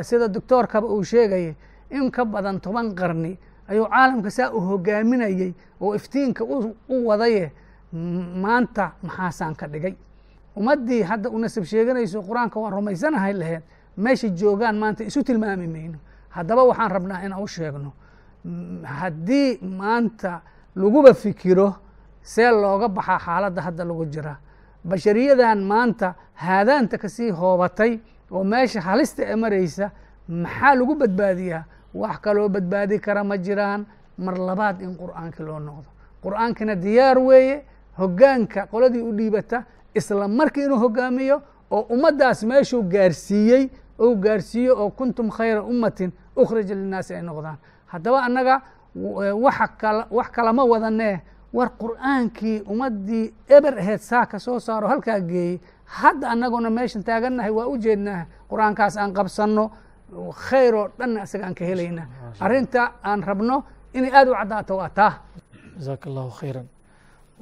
sida 0.02 0.28
doctoorkaba 0.28 0.88
uu 0.88 1.04
sheegayay 1.04 1.56
in 1.92 2.12
ka 2.12 2.26
badan 2.26 2.60
toban 2.60 2.96
qarni 2.96 3.38
ayuu 3.70 3.86
caalamka 3.86 4.30
saa 4.32 4.50
u 4.52 4.60
hogaaminayey 4.60 5.54
oo 5.82 5.96
iftiinka 5.96 6.44
u 6.44 6.76
wadaye 7.08 7.52
maanta 7.94 8.92
maxaasaan 9.04 9.56
ka 9.56 9.68
dhigay. 9.68 9.96
Ummaddii 10.58 11.02
hadda 11.04 11.30
u 11.30 11.38
nasab 11.40 11.64
sheeganayso 11.64 12.22
qur'aanka 12.22 12.60
waan 12.60 12.74
rumaysanahay 12.74 13.34
laheyd 13.34 13.64
meesha 13.98 14.28
joogaan 14.30 14.78
maanta 14.78 15.04
isu 15.04 15.24
tilmaami 15.24 15.68
mayno. 15.68 15.98
Haddaba 16.30 16.64
waxaan 16.70 16.92
rabnaa 16.92 17.22
inaan 17.26 17.44
u 17.44 17.48
sheegno 17.48 17.92
haddii 18.84 19.60
maanta 19.62 20.42
laguba 20.76 21.14
fikiro 21.14 21.76
see 22.22 22.50
looga 22.52 22.88
baxaa 22.90 23.20
xaaladda 23.20 23.62
hadda 23.62 23.84
lagu 23.86 24.06
jira. 24.06 24.38
Bashariyadan 24.86 25.64
maanta 25.64 26.16
haadaanta 26.36 26.98
ka 26.98 27.10
sii 27.10 27.30
hoobatay 27.32 28.00
oo 28.32 28.44
meesha 28.44 28.82
halista 28.82 29.24
ee 29.24 29.36
maraysa 29.36 29.92
maxaa 30.28 30.76
lagu 30.76 30.96
badbaadiyaa? 30.96 31.64
Wax 31.94 32.18
kaloo 32.22 32.50
badbaadi 32.50 33.00
kara 33.00 33.24
ma 33.24 33.38
jiraan. 33.38 33.86
Mar 34.18 34.38
labaad 34.38 34.82
in 34.82 34.96
qur'aankii 34.98 35.44
loo 35.46 35.60
noqdo. 35.60 35.90
Qur'aankina 36.24 36.76
diyaar 36.76 37.18
weeye 37.18 37.64
hoggaanka 38.00 38.68
qoladii 38.72 39.02
u 39.02 39.12
dhiibata 39.18 39.64
isla 39.96 40.28
markii 40.28 40.64
inuu 40.66 40.80
hogaamiyo 40.80 41.42
oo 41.72 41.82
ummaddaas 41.90 42.44
meeshuu 42.44 42.84
gaarsiiyey 42.84 43.70
ou 44.00 44.16
gaarsiiyo 44.16 44.74
oo 44.82 44.90
kuntum 44.90 45.30
khayra 45.30 45.62
ummatin 45.64 46.12
ukhrija 46.36 46.76
linnaasi 46.76 47.16
ay 47.16 47.22
noqdaan. 47.22 47.58
Haddaba 47.86 48.24
annaga 48.24 48.62
wax 50.14 50.30
kalama 50.32 50.64
wadanee 50.66 51.22
war 51.54 51.70
qur'aankii 51.80 52.62
ummaddii 52.68 53.34
eber 53.50 53.78
aheyd 53.80 54.00
saa 54.02 54.26
ka 54.26 54.40
soo 54.40 54.60
saaro 54.60 54.88
halkaa 54.88 55.20
geeyey. 55.20 55.60
Hadda 55.86 56.30
annaguna 56.30 56.70
meeshan 56.70 57.04
taagannahay 57.04 57.52
waa 57.52 57.68
u 57.68 57.78
jeednaa 57.78 58.26
qur'aankaas 58.50 58.98
aan 58.98 59.14
qabsanno 59.14 59.72
khayr 60.50 60.76
oo 60.76 60.88
dhanna 61.00 61.24
isagaan 61.24 61.56
ka 61.56 61.66
helayna. 61.66 62.08
Arrinta 62.40 62.92
aan 63.04 63.24
rabno 63.24 63.64
inay 63.94 64.12
aada 64.12 64.32
u 64.32 64.36
caddaato 64.36 64.78
waa 64.78 64.90
taa. 64.90 65.14
Jasaaka 65.78 66.10
allahu 66.10 66.30
khayran 66.40 66.66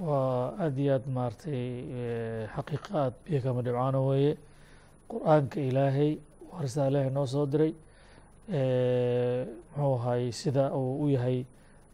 waa 0.08 0.54
aad 0.64 0.76
iyo 0.84 0.92
aad 0.98 1.06
maaragtay 1.16 1.64
xaqiiqa 2.54 2.92
aad 3.04 3.14
biyo 3.26 3.40
kama 3.46 3.62
dhibcaano 3.66 4.00
weeye. 4.10 4.34
Qur'aanka 5.12 5.58
ilaahay 5.70 6.12
waa 6.50 6.62
risaa 6.66 6.88
ilaahay 6.90 7.12
noo 7.18 7.28
soo 7.34 7.46
diray 7.54 7.74
muxuu 9.76 9.94
ahaay 10.00 10.24
sida 10.42 10.64
uu 10.80 10.92
u 11.04 11.06
yahay 11.16 11.38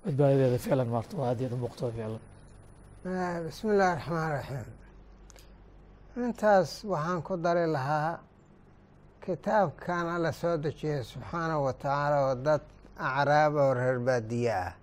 badbaadadeeda 0.04 0.58
ficlan 0.64 0.90
maarta. 0.96 1.14
Waa 1.20 1.30
aad 1.32 1.40
iyo 1.42 1.50
aad 1.50 1.64
u 1.64 1.68
ficlan. 1.96 2.20
Bismi 3.46 3.70
illahi 3.74 3.94
raxmaan 3.96 4.32
raxiim 4.38 4.68
intaas 6.28 6.70
waxaan 6.92 7.20
ku 7.28 7.34
dari 7.46 7.66
lahaa 7.76 8.12
kitaabkan 9.24 10.06
alla 10.16 10.32
soo 10.42 10.56
dejiyay 10.64 11.04
subxaanahu 11.12 11.62
wa 11.68 11.74
tacaala 11.82 12.18
oo 12.28 12.36
dad 12.46 12.64
acraab 13.08 13.54
oo 13.64 13.74
reer 13.80 14.00
baadiye 14.08 14.54
ah 14.66 14.74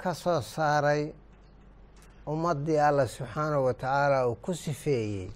ka 0.00 0.10
soo 0.22 0.40
saaray 0.54 1.02
ummaddii 2.26 2.78
alla 2.80 3.06
subxaanahu 3.06 3.64
wa 3.64 3.74
tacaala 3.74 4.28
uu 4.28 4.34
ku 4.34 4.54
sifeeyey 4.54 5.30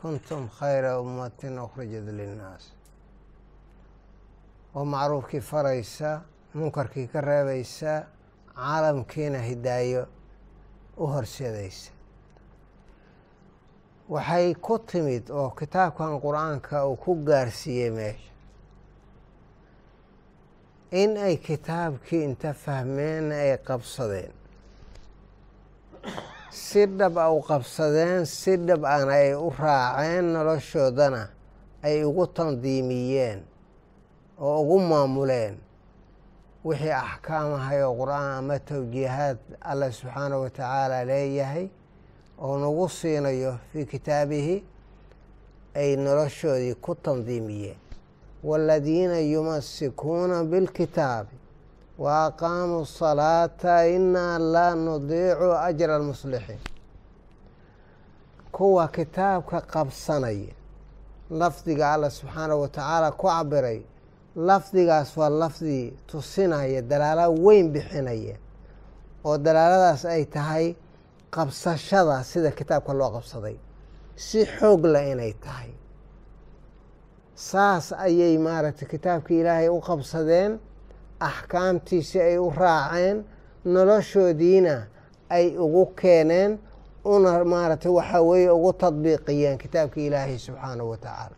kuntum 0.00 0.48
khayra 0.58 1.00
ummatin 1.00 1.58
ukhrijat 1.58 2.04
linnaas. 2.18 2.64
Oo 4.76 4.84
macruufkii 4.84 5.40
faraysa 5.40 6.10
munkarkii 6.54 7.06
ka 7.12 7.20
reebaysa 7.20 7.92
caalamkiina 8.54 9.38
hidaayo 9.48 10.02
u 10.96 11.06
horseedaysa. 11.06 11.90
Waxay 14.08 14.54
ku 14.54 14.78
timid 14.78 15.30
oo 15.30 15.50
kitaabkan 15.50 16.20
qur'aanka 16.20 16.84
uu 16.86 16.96
ku 16.96 17.14
gaarsiiyey 17.28 17.90
meesha. 17.90 18.32
In 21.00 21.16
ay 21.16 21.36
kitaabkii 21.36 22.24
inta 22.28 22.52
fahmeen 22.52 23.32
ay 23.32 23.56
qabsadeen 23.68 24.32
si 26.50 26.86
dhab 26.86 27.18
a 27.18 27.30
u 27.30 27.40
qabsadeen 27.42 28.24
si 28.26 28.56
dhab 28.56 28.84
ana 28.84 29.12
ay 29.12 29.34
u 29.34 29.50
raaceen 29.58 30.24
noloshoodana 30.32 31.22
ay 31.82 32.04
ugu 32.04 32.26
tandiimiyeen 32.26 33.40
oo 34.40 34.60
ugu 34.62 34.78
maamuleen. 34.80 35.54
Wixii 36.64 36.90
axkaamahay 36.92 37.82
oo 37.82 37.94
qur'aan 38.00 38.38
ama 38.38 38.58
tawjiihaad 38.58 39.38
allah 39.60 39.92
subxaanahu 39.92 40.42
wa 40.42 40.50
tacaala 40.50 41.04
leeyahay 41.04 41.68
oo 42.38 42.58
nagu 42.58 42.88
siinayo 42.88 43.58
fii 43.72 43.84
kitaabihi 43.86 44.56
ay 45.74 45.96
noloshoodii 45.96 46.74
ku 46.74 46.94
tandiimiyeen. 46.94 47.78
Waaladiina 48.44 49.18
yumasikuuna 49.20 50.44
bilkitaabi 50.44 51.34
aqaamuu 52.04 52.84
salaata 52.84 53.86
inaa 53.88 54.38
laa 54.38 54.74
nudiicu 54.74 55.52
ajra 55.68 55.96
almuslixiin 55.96 56.60
kuwa 58.52 58.88
kitaabka 58.88 59.60
qabsanaya 59.60 60.54
lafdiga 61.30 61.92
allah 61.92 62.10
subxaanahu 62.10 62.60
wa 62.60 62.68
tacaala 62.68 63.10
ku 63.12 63.26
cabiray 63.26 63.82
lafdigaas 64.36 65.16
waa 65.16 65.28
lafdi 65.30 65.96
tusinaya 66.06 66.82
dalaala 66.82 67.28
weyn 67.28 67.72
bixinaya 67.72 68.36
oo 69.24 69.38
dalaaladaas 69.38 70.04
ay 70.04 70.24
tahay 70.24 70.76
qabsashada 71.30 72.24
sida 72.24 72.50
kitaabka 72.50 72.92
loo 72.94 73.10
qabsaday. 73.10 73.56
Si 74.16 74.44
xoog 74.46 74.84
leh 74.84 75.12
inay 75.12 75.32
tahay. 75.32 75.70
Saas 77.34 77.92
ayay 77.92 78.38
maaragtay 78.38 78.88
kitaabkii 78.88 79.40
ilaahay 79.40 79.68
u 79.68 79.80
qabsadeen 79.80 80.58
axkaamtiisi 81.20 82.20
ay 82.20 82.38
u 82.38 82.50
raaceen 82.56 83.24
noloshoodiina 83.64 84.86
ay 85.30 85.56
ugu 85.58 85.86
keeneen 86.00 86.58
una 87.04 87.44
maaragtay 87.44 87.90
waxaa 87.92 88.22
weeye 88.22 88.50
ugu 88.50 88.72
tadbiiqiyeen 88.72 89.58
kitaabkii 89.58 90.06
ilaahay 90.06 90.38
subxaanahu 90.38 90.90
wa 90.90 90.96
tacaala. 90.96 91.36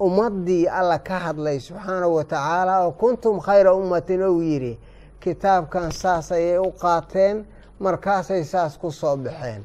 Ummaddii 0.00 0.66
alla 0.68 0.98
ka 0.98 1.18
hadlay 1.18 1.60
subxaanahu 1.60 2.14
wa 2.14 2.24
tacaala 2.24 2.84
oo 2.86 2.92
kuntum 2.92 3.40
khayra 3.40 3.74
ummatin 3.74 4.22
ou 4.22 4.40
yidhi 4.42 4.78
kitaabkan 5.20 5.92
saas 5.92 6.32
ayay 6.32 6.58
u 6.58 6.70
qaateen 6.72 7.44
markaasay 7.80 8.44
saas 8.44 8.78
ku 8.78 8.90
soo 8.92 9.16
baxeen. 9.16 9.64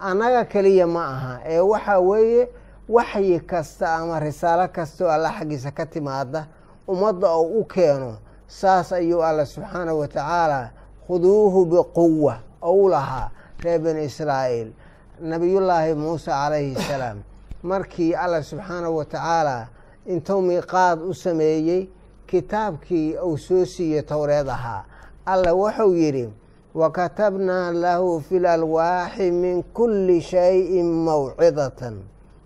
Annaga 0.00 0.44
keliya 0.44 0.86
ma 0.86 1.04
aha 1.06 1.40
ee 1.44 1.60
waxaa 1.60 2.00
weeye 2.00 2.48
waxyi 2.88 3.40
kasta 3.40 3.94
ama 3.96 4.20
risaalo 4.20 4.68
kasta 4.68 5.04
oo 5.04 5.10
alla 5.10 5.30
xaggiisa 5.38 5.70
ka 5.70 5.86
timaada 5.86 6.46
ummadda 6.88 7.28
oo 7.30 7.42
u 7.60 7.64
keeno 7.64 8.16
saas 8.52 8.92
ayuu 8.92 9.22
alla 9.24 9.46
subxaanahu 9.46 9.98
wa 10.00 10.08
tacaala 10.08 10.70
khuduuhu 11.06 11.64
biquwa 11.64 12.36
oo 12.62 12.84
u 12.84 12.88
lahaa 12.88 13.30
reer 13.64 13.80
bani 13.80 14.04
israa'iil. 14.04 14.72
Nabiyullaahi 15.20 15.94
muuse 15.94 16.30
calayhi 16.30 16.74
salaam. 16.74 17.18
Markii 17.62 18.14
alla 18.14 18.42
subxaanahu 18.42 18.96
wa 18.96 19.04
tacaala 19.04 19.66
intuu 20.06 20.40
miiqaad 20.42 21.00
u 21.02 21.14
sameeyey 21.14 21.88
kitaabkii 22.26 23.16
uu 23.18 23.38
soo 23.38 23.64
siiyey 23.64 24.02
towreed 24.02 24.48
ahaa 24.48 24.84
alla 25.26 25.54
wuxuu 25.54 25.94
yidhi 25.94 26.28
wakatabnaa 26.74 27.72
lahu 27.72 28.20
fi 28.20 28.38
lalwaaxi 28.38 29.30
min 29.30 29.62
kulli 29.62 30.20
shayin 30.20 30.86
mawcidatan 30.92 32.02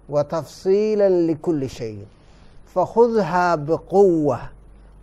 wa 0.09 0.25
tafsiila 0.25 1.09
likulli 1.09 1.69
shayin. 1.69 2.07
Fakhudhaa 2.75 3.57
biquwa 3.57 4.41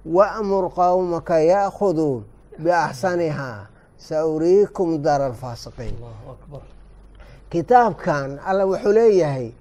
waamur 0.06 0.70
qowmaka 0.76 1.40
ya'khuduu 1.40 2.24
biaxsanihaa 2.64 3.68
sa 3.98 4.26
uriikum 4.26 5.02
dara 5.04 5.26
alfaasiqiin 5.32 5.96
kitaabkan 7.50 8.40
alla 8.46 8.66
wuxuu 8.66 8.94
leeyahay 8.94 9.52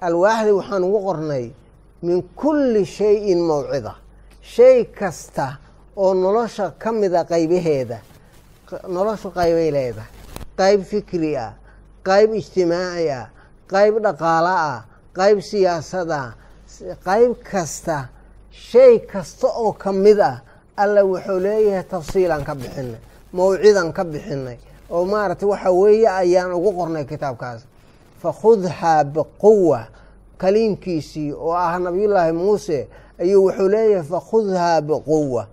alwaaxdii 0.00 0.52
waxaan 0.58 0.84
ugu 0.84 1.00
qornay 1.08 1.46
min 2.02 2.22
kulli 2.40 2.84
shayin 2.86 3.40
mawcida 3.50 3.94
shay 4.42 4.84
kasta 4.84 5.46
oo 5.96 6.14
nolosha 6.14 6.70
ka 6.78 6.92
mida 6.92 7.24
qaybaheeda 7.24 7.98
noloshu 8.88 9.28
qaybay 9.38 9.70
leedahay 9.76 10.12
qayb 10.60 10.80
fikri 10.90 11.36
ah 11.36 11.52
qayb 12.08 12.30
ijtimaaci 12.40 13.10
ah 13.20 13.26
qayb 13.72 13.94
dhaqaalo 14.04 14.54
ah 14.70 14.78
qayb 15.18 15.38
siyaasad 15.50 16.10
ah 16.10 16.28
qayb 17.04 17.30
kasta 17.50 18.08
shay 18.50 18.98
kasta 18.98 19.46
oo 19.48 19.72
ka 19.72 19.92
mid 19.92 20.20
ah 20.20 20.40
alla 20.76 21.04
wuxuu 21.04 21.38
leeyahay 21.40 21.82
tafsiilaan 21.84 22.44
ka 22.44 22.54
bixinay 22.54 23.00
mawcidan 23.32 23.92
ka 23.92 24.04
bixinay 24.04 24.58
oo 24.90 25.04
maaragtay 25.04 25.48
waxa 25.48 25.70
weeye 25.70 26.08
ayaan 26.08 26.52
ugu 26.52 26.72
qornay 26.72 27.04
kitaabkaas. 27.04 27.62
Fakhudhaa 28.22 29.04
biquwa 29.04 29.86
kaliimkiisii 30.38 31.32
oo 31.32 31.52
ah 31.54 31.78
nabiyullaahi 31.78 32.32
muuse 32.32 32.88
ayuu 33.20 33.44
wuxuu 33.46 33.68
leeyahay 33.68 34.02
fakhudhaa 34.08 34.80
biquwa 34.80 35.46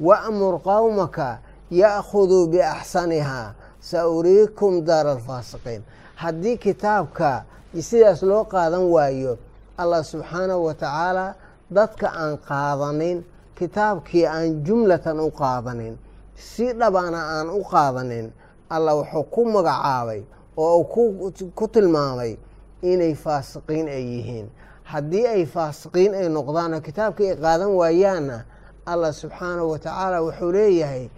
waamur 0.00 0.58
qowmaka 0.62 1.38
ya'khuduu 1.70 2.46
biaxsanihaa 2.46 3.54
sa 3.80 4.08
uriikum 4.08 4.84
daara 4.84 5.12
alfaasiqiin 5.12 5.82
haddii 6.14 6.56
kitaabka 6.56 7.44
sidaas 7.80 8.22
loo 8.22 8.44
qaadan 8.44 8.80
waayo 8.90 9.38
allah 9.78 10.04
subxaanahu 10.04 10.64
wa 10.64 10.74
tacaala 10.74 11.34
dadka 11.70 12.08
aan 12.12 12.38
qaadanin 12.38 13.24
kitaabkii 13.58 14.26
aan 14.26 14.64
jumlatan 14.64 15.20
u 15.20 15.30
qaadanin 15.30 15.98
si 16.34 16.72
dhabana 16.72 17.20
aan 17.38 17.48
u 17.50 17.62
qaadanin 17.64 18.32
allah 18.70 18.94
wuxuu 18.96 19.22
ku 19.30 19.44
magacaabay 19.44 20.22
oo 20.56 20.78
uu 20.78 21.32
ku 21.54 21.68
tilmaamay 21.68 22.36
inay 22.82 23.14
faasiqiin 23.14 23.88
ay 23.88 24.04
yihiin. 24.12 24.46
Haddii 24.84 25.26
ay 25.26 25.46
faasiqiin 25.46 26.14
ay 26.14 26.28
noqdaanoo 26.28 26.80
kitaabkii 26.80 27.30
ay 27.30 27.36
qaadan 27.36 27.70
waayaanna 27.80 28.44
allah 28.86 29.12
subxaanahu 29.12 29.70
wa 29.70 29.78
tacaala 29.78 30.22
wuxuu 30.22 30.52
leeyahay 30.52 31.10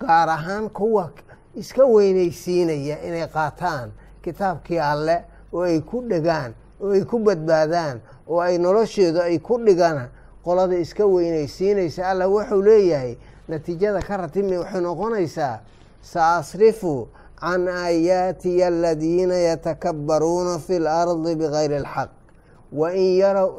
gaar 0.00 0.28
ahaan 0.28 0.70
kuwa 0.70 1.10
iska 1.54 1.84
weynaysiinaya 1.84 2.96
inay 3.08 3.26
qaataan 3.28 3.90
kitaabkii 4.22 4.78
alle 4.80 5.24
oo 5.52 5.62
ay 5.62 5.80
ku 5.80 6.02
dhegaan 6.08 6.54
oo 6.80 6.90
ay 6.92 7.04
ku 7.04 7.18
badbaadaan 7.18 8.00
oo 8.28 8.40
ay 8.40 8.58
nolosheedu 8.58 9.20
ay 9.20 9.38
ku 9.38 9.58
dhigaan 9.58 10.08
qolada 10.44 10.76
iska 10.78 11.06
weynaysiinaysa 11.06 12.08
allah 12.10 12.28
wuxuu 12.30 12.62
leeyahay 12.62 13.16
natiijada 13.48 14.00
ka 14.02 14.16
ratimi 14.16 14.56
waxay 14.58 14.80
noqonaysaa 14.80 15.60
sa 16.02 16.36
asrifu 16.36 17.08
can 17.40 17.68
aayaatiya 17.68 18.66
aladiina 18.66 19.34
yatakabbaruuna 19.34 20.58
fi 20.58 20.78
lardi 20.78 21.34
bigayri 21.36 21.76
alxaq. 21.76 22.10
Wa 22.72 22.90
in 22.92 23.16
yarow 23.18 23.50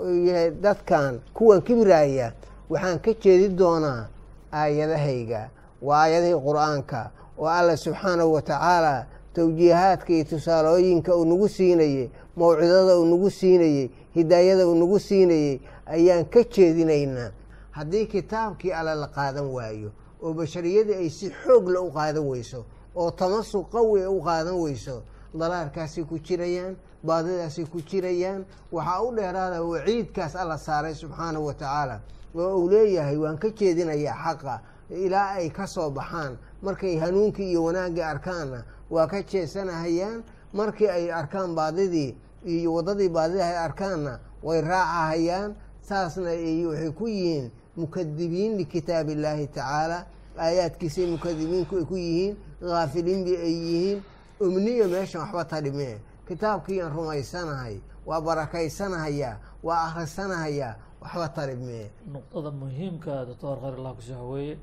dadkan 0.62 1.20
kuwan 1.34 1.62
kibiraaya 1.62 2.34
waxaan 2.70 3.00
ka 3.00 3.12
jeedi 3.14 3.50
doonaa 3.56 4.08
aayadahayga 4.52 5.50
waa 5.82 6.02
aayadahii 6.04 6.40
qur'aanka 6.48 7.12
oo 7.40 7.46
allah 7.48 7.78
subxaanahu 7.78 8.34
wa 8.34 8.42
tacaala 8.42 9.06
towjiihaadka 9.38 10.13
iyo 10.13 10.24
tusaalooyinka 10.34 11.15
uu 11.15 11.25
nagu 11.25 11.48
siinayey 11.50 12.10
mawcidada 12.38 12.98
uu 13.00 13.06
nagu 13.06 13.29
siinayey 13.29 13.89
hidaayada 14.17 14.67
uu 14.67 14.75
nagu 14.75 15.00
siinayey 15.00 15.60
ayaan 15.86 16.25
ka 16.25 16.41
jeedinaynaa. 16.44 17.32
Haddii 17.72 18.06
kitaabkii 18.06 18.72
alle 18.74 18.96
la 18.96 19.08
qaadan 19.08 19.46
waayo 19.53 19.91
oo 20.22 20.34
bashariyadii 20.34 20.94
ay 20.94 21.10
si 21.10 21.29
xoogla 21.44 21.82
u 21.82 21.91
qaadan 21.91 22.25
weyso 22.27 22.65
oo 22.96 23.12
tamasuq 23.12 23.70
qawi 23.72 24.06
u 24.08 24.22
qaadan 24.22 24.58
weyso 24.58 25.04
dalaarkaasay 25.39 26.04
ku 26.04 26.17
jirayaan 26.19 26.76
baadidaasay 27.06 27.65
ku 27.65 27.78
jirayaan 27.82 28.45
waxaa 28.71 29.02
u 29.02 29.12
dheeraada 29.15 29.62
waciidkaas 29.63 30.36
alla 30.36 30.58
saaray 30.58 30.95
subxaanahu 30.95 31.45
wa 31.45 31.54
tacaala 31.54 32.02
oo 32.36 32.58
uu 32.58 32.69
leeyahay 32.69 33.17
waan 33.17 33.38
ka 33.38 33.50
jeedinayaa 33.50 34.17
xaqa 34.26 34.60
ilaa 34.89 35.30
ay 35.38 35.50
ka 35.50 35.67
soo 35.67 35.89
baxaan 35.89 36.38
markay 36.62 36.97
hanuunkii 36.97 37.50
iyo 37.52 37.63
wanaaggii 37.63 38.02
arkaanna 38.02 38.63
waa 38.89 39.08
ka 39.08 39.21
jeesanahayaan 39.23 40.23
markii 40.54 40.88
ay 40.89 41.12
arkaan 41.12 41.56
baadidii 41.56 42.15
iyo 42.45 42.73
waddadii 42.73 43.10
baadida 43.10 43.45
ay 43.47 43.58
arkaanna 43.58 44.19
way 44.43 44.62
raacahayaan. 44.62 45.56
Saasna 45.82 46.30
waxay 46.69 46.91
ku 46.91 47.08
yihiin 47.08 47.52
mukadibiin 47.78 48.58
likitaab 48.58 49.10
illaahi 49.10 49.47
tacaala. 49.47 50.06
Aayaadkiisay 50.38 51.06
mukadibiinku 51.08 51.78
ay 51.78 51.86
ku 51.86 51.95
yihiin 51.97 52.36
haafiliinbi 52.62 53.34
ay 53.38 53.54
yihiin. 53.54 54.00
Umniya 54.39 54.88
meeshan 54.88 55.21
waxba 55.21 55.45
tadhimee 55.45 55.97
kitaabkiiyaan 56.28 56.93
rumaysanahay 56.93 57.80
waa 58.06 58.21
barakaysanahaya 58.21 59.38
waa 59.63 59.88
akhrisanahayaa 59.88 60.76
waxba 61.02 61.28
tadhimee 61.30 61.89
nuqdada 62.13 62.52
muhiimka 62.52 63.26
doctor 63.26 63.58
khayr 63.62 63.73
allah 63.80 63.93
kusi 63.95 64.12
waxa 64.12 64.23
weeye 64.23 64.58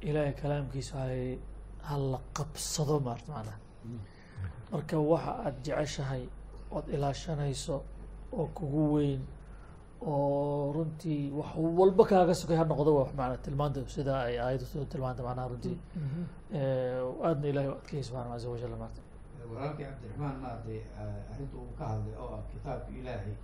ilaahay 0.00 0.32
kalaamkiisa 0.32 0.94
waxay 0.96 1.38
hala 1.88 2.18
qabsado 2.36 2.96
macnaha. 3.08 3.54
Marka 4.72 4.96
waxa 5.10 5.32
aada 5.44 5.58
jeceshahay 5.66 6.22
ood 6.76 6.86
ilaashanayso 6.94 7.76
oo 8.38 8.46
kugu 8.56 8.82
weyn 8.94 9.22
oo 10.10 10.72
runtii 10.76 11.30
wax 11.38 11.50
walba 11.78 12.04
kaaga 12.10 12.34
sokay 12.40 12.56
ha 12.60 12.64
noqdo 12.70 12.90
wa 12.98 13.04
mana 13.18 13.34
tilmaanta 13.44 13.80
sida 13.94 14.14
ay 14.28 14.36
aayaddu 14.44 14.66
soo 14.72 14.84
tilmaanta 14.92 15.22
macnaha 15.26 15.48
runtii. 15.52 15.76
Aadna 17.26 17.46
ilahay 17.50 17.68
u 17.68 17.74
adkayay 17.80 18.02
subxana 18.08 18.30
caza 18.32 18.48
wajal 18.52 18.74
maarta. 18.82 19.00
Walaalkii 19.50 19.84
cabdiraxmaan 19.88 20.36
maaragtay 20.42 20.80
arrinta 21.32 21.56
uu 21.62 21.72
ka 21.78 21.84
hadlay 21.92 22.14
oo 22.22 22.28
ah 22.36 22.42
kitaabka 22.52 22.90
ilaahay. 23.00 23.34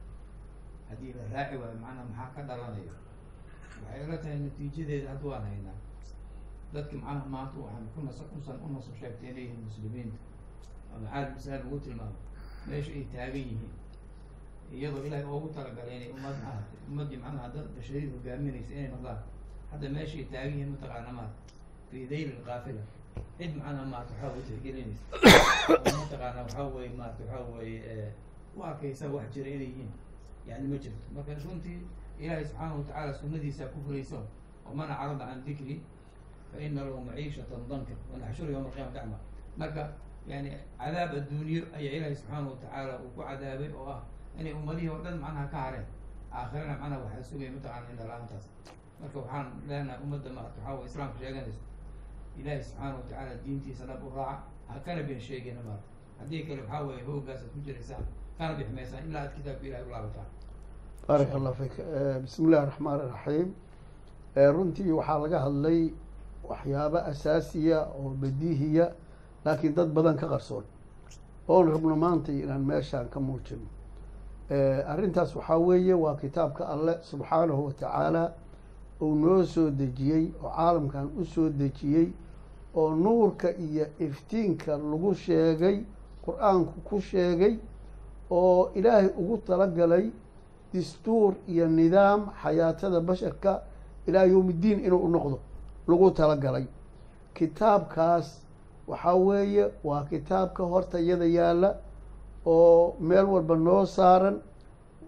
Haddii 0.88 1.12
la 1.18 1.22
raaci 1.34 1.54
waayo 1.60 1.76
macnaha 1.84 2.04
maxaa 2.10 2.30
ka 2.36 2.40
dhalanayo? 2.48 2.92
Waxay 3.82 4.00
ila 4.04 4.16
tahay 4.22 4.38
natiijadeeda 4.44 5.08
hadda 5.12 5.26
waan 5.32 5.44
haynaa 5.48 5.78
dadki 6.74 6.96
macnaha 6.96 7.26
maanta 7.34 7.56
waxaan 7.64 7.86
ku 7.94 8.00
nas 8.06 8.18
usan 8.38 8.56
u 8.64 8.66
nasab 8.74 8.94
sheegtay 9.00 9.30
inay 9.30 9.42
yihiin 9.46 9.62
muslimiinta 9.68 10.18
ama 10.94 11.06
caad 11.12 11.28
masaal 11.34 11.62
ugu 11.66 11.78
tilmaamo 11.84 12.16
meesha 12.66 12.92
ay 12.98 13.04
taagan 13.12 13.36
yihiin 13.48 13.72
iyadoo 14.74 15.04
ilaahay 15.06 15.26
oogu 15.34 15.48
talagalay 15.56 15.96
inay 15.96 16.10
ummad 16.16 16.36
maaragtay 16.44 16.78
ummaddii 16.88 17.20
macnaha 17.24 17.48
dad 17.54 17.66
bashariyad 17.76 18.10
hogaaminaysa 18.16 18.72
inay 18.74 18.88
noqdaan 18.94 19.18
hadda 19.70 19.86
meesha 19.96 20.16
ay 20.20 20.26
taagan 20.32 20.52
yihiin 20.54 20.70
mataqaana 20.74 21.10
maarata 21.18 21.40
fi 21.90 21.98
dayl 22.10 22.28
alqaafila 22.38 22.82
cid 23.38 23.52
macnaha 23.60 23.84
maarata 23.92 24.12
waxaa 24.14 24.30
way 24.34 24.42
tixgelinaysa 24.48 25.02
oo 25.70 25.96
mataqaana 26.02 26.38
waxaa 26.46 26.66
weye 26.74 26.90
maarata 26.98 27.22
waxaa 27.22 27.42
weeye 27.54 28.12
u 28.56 28.62
arkaysa 28.68 29.04
wax 29.14 29.26
jira 29.34 29.50
inay 29.56 29.68
yihiin 29.70 29.90
yani 30.48 30.66
ma 30.72 30.76
jirto 30.82 31.04
marka 31.14 31.32
runtii 31.44 31.78
ilaahay 32.20 32.44
subxaanahu 32.44 32.78
watacaala 32.80 33.12
sunadiisa 33.20 33.64
ku 33.72 33.78
fulayso 33.86 34.18
waman 34.66 34.90
acrada 34.90 35.24
can 35.30 35.40
dikri 35.46 35.76
fa 36.54 36.60
ina 36.66 36.80
lahu 36.86 37.00
maciishatan 37.08 37.60
danka 37.70 37.92
wanaxshuru 38.12 38.50
yawma 38.54 38.68
alqiyama 38.68 38.92
dacma 38.96 39.18
marka 39.60 39.82
yani 40.30 40.50
cadaab 40.80 41.10
adduunyo 41.20 41.62
ayaa 41.78 41.92
ilaahay 41.96 42.14
subxaanahu 42.20 42.50
watacaala 42.54 42.92
uu 43.04 43.10
ku 43.14 43.20
cadaabay 43.28 43.70
oo 43.80 43.86
ah 43.94 44.00
inay 44.40 44.52
ummadihii 44.58 44.88
oo 44.94 45.00
dhan 45.04 45.16
macnaha 45.24 45.46
ka 45.52 45.58
hareen 45.64 45.86
aakhirana 46.38 46.74
macnaha 46.80 47.00
waxaa 47.04 47.22
sugaya 47.30 47.50
mataqaana 47.56 47.86
indha 47.92 48.04
la'aantaas 48.10 48.44
marka 49.00 49.16
waxaan 49.22 49.46
leenahay 49.68 49.98
ummadda 50.04 50.30
maarata 50.36 50.58
waxaa 50.60 50.74
way 50.78 50.86
islaamka 50.90 51.16
sheeganayso 51.22 51.60
ilaahay 52.40 52.62
subxaana 52.68 52.94
watacaala 52.98 53.32
diintiisa 53.44 53.82
dhab 53.90 54.00
u 54.06 54.10
raaca 54.16 54.42
ha 54.68 54.74
kana 54.86 55.02
been 55.08 55.20
sheegina 55.28 55.60
maarata 55.66 55.88
haddii 56.20 56.42
kale 56.46 56.60
waxaa 56.62 56.82
weeye 56.88 57.02
hoogaasaad 57.08 57.50
ku 57.54 57.58
jiraysaan 57.66 58.04
kana 58.38 58.52
bixmaysaan 58.58 59.02
ilaa 59.08 59.22
aad 59.24 59.32
kitaabka 59.36 59.64
ilahay 59.68 59.84
u 59.86 59.90
baarak 61.08 61.30
allah 61.38 61.52
fik 61.60 61.74
bismi 62.24 62.44
illahi 62.48 62.66
raxmaan 62.70 62.98
iraxiim 63.06 63.48
runtii 64.56 64.92
waxaa 64.98 65.18
laga 65.24 65.38
hadlay 65.46 65.80
waxyaabo 66.48 66.98
asaasiya 66.98 67.78
oo 67.98 68.10
badiihiya 68.20 68.92
laakiin 69.44 69.74
dad 69.74 69.88
badan 69.94 70.16
ka 70.16 70.26
qarsoon. 70.28 70.64
Oon 71.48 71.68
rabno 71.72 71.96
maanta 71.96 72.32
inaan 72.32 72.64
meeshaan 72.64 73.08
ka 73.08 73.20
muujino 73.20 73.66
arrintaas 74.86 75.36
waxaa 75.36 75.58
weeye 75.58 75.94
waa 75.94 76.14
kitaabka 76.16 76.68
alle 76.68 76.98
subxaanahu 77.02 77.64
watacaala 77.66 78.32
uu 79.00 79.14
noo 79.14 79.42
soo 79.44 79.70
dejiyey 79.70 80.32
oo 80.42 80.50
caalamkan 80.50 81.10
u 81.20 81.24
soo 81.24 81.48
dejiyey 81.48 82.12
oo 82.74 82.94
nuurka 82.94 83.48
iyo 83.56 83.86
iftiinka 83.98 84.76
lagu 84.78 85.14
sheegay 85.14 85.84
qur'aanku 86.24 86.80
ku 86.84 87.00
sheegay 87.00 87.58
oo 88.30 88.70
ilaahay 88.74 89.08
ugu 89.18 89.36
talagalay 89.38 90.10
dastuur 90.74 91.34
iyo 91.48 91.68
nidaam 91.68 92.30
xayaatada 92.42 93.00
basharka 93.00 93.62
ilaa 94.06 94.24
yowmiddiin 94.24 94.84
inuu 94.84 94.98
u 95.06 95.08
noqdo 95.08 95.38
lagu 95.88 96.10
talagalay. 96.10 96.66
Kitaabkaas 97.34 98.28
waxaa 98.88 99.14
weeye 99.14 99.64
waa 99.84 100.04
kitaabka 100.04 100.62
horta 100.64 100.98
iyada 101.00 101.24
yaalla 101.24 101.70
oo 102.46 102.96
meel 103.00 103.24
walba 103.24 103.56
noo 103.56 103.84
saaran. 103.86 104.36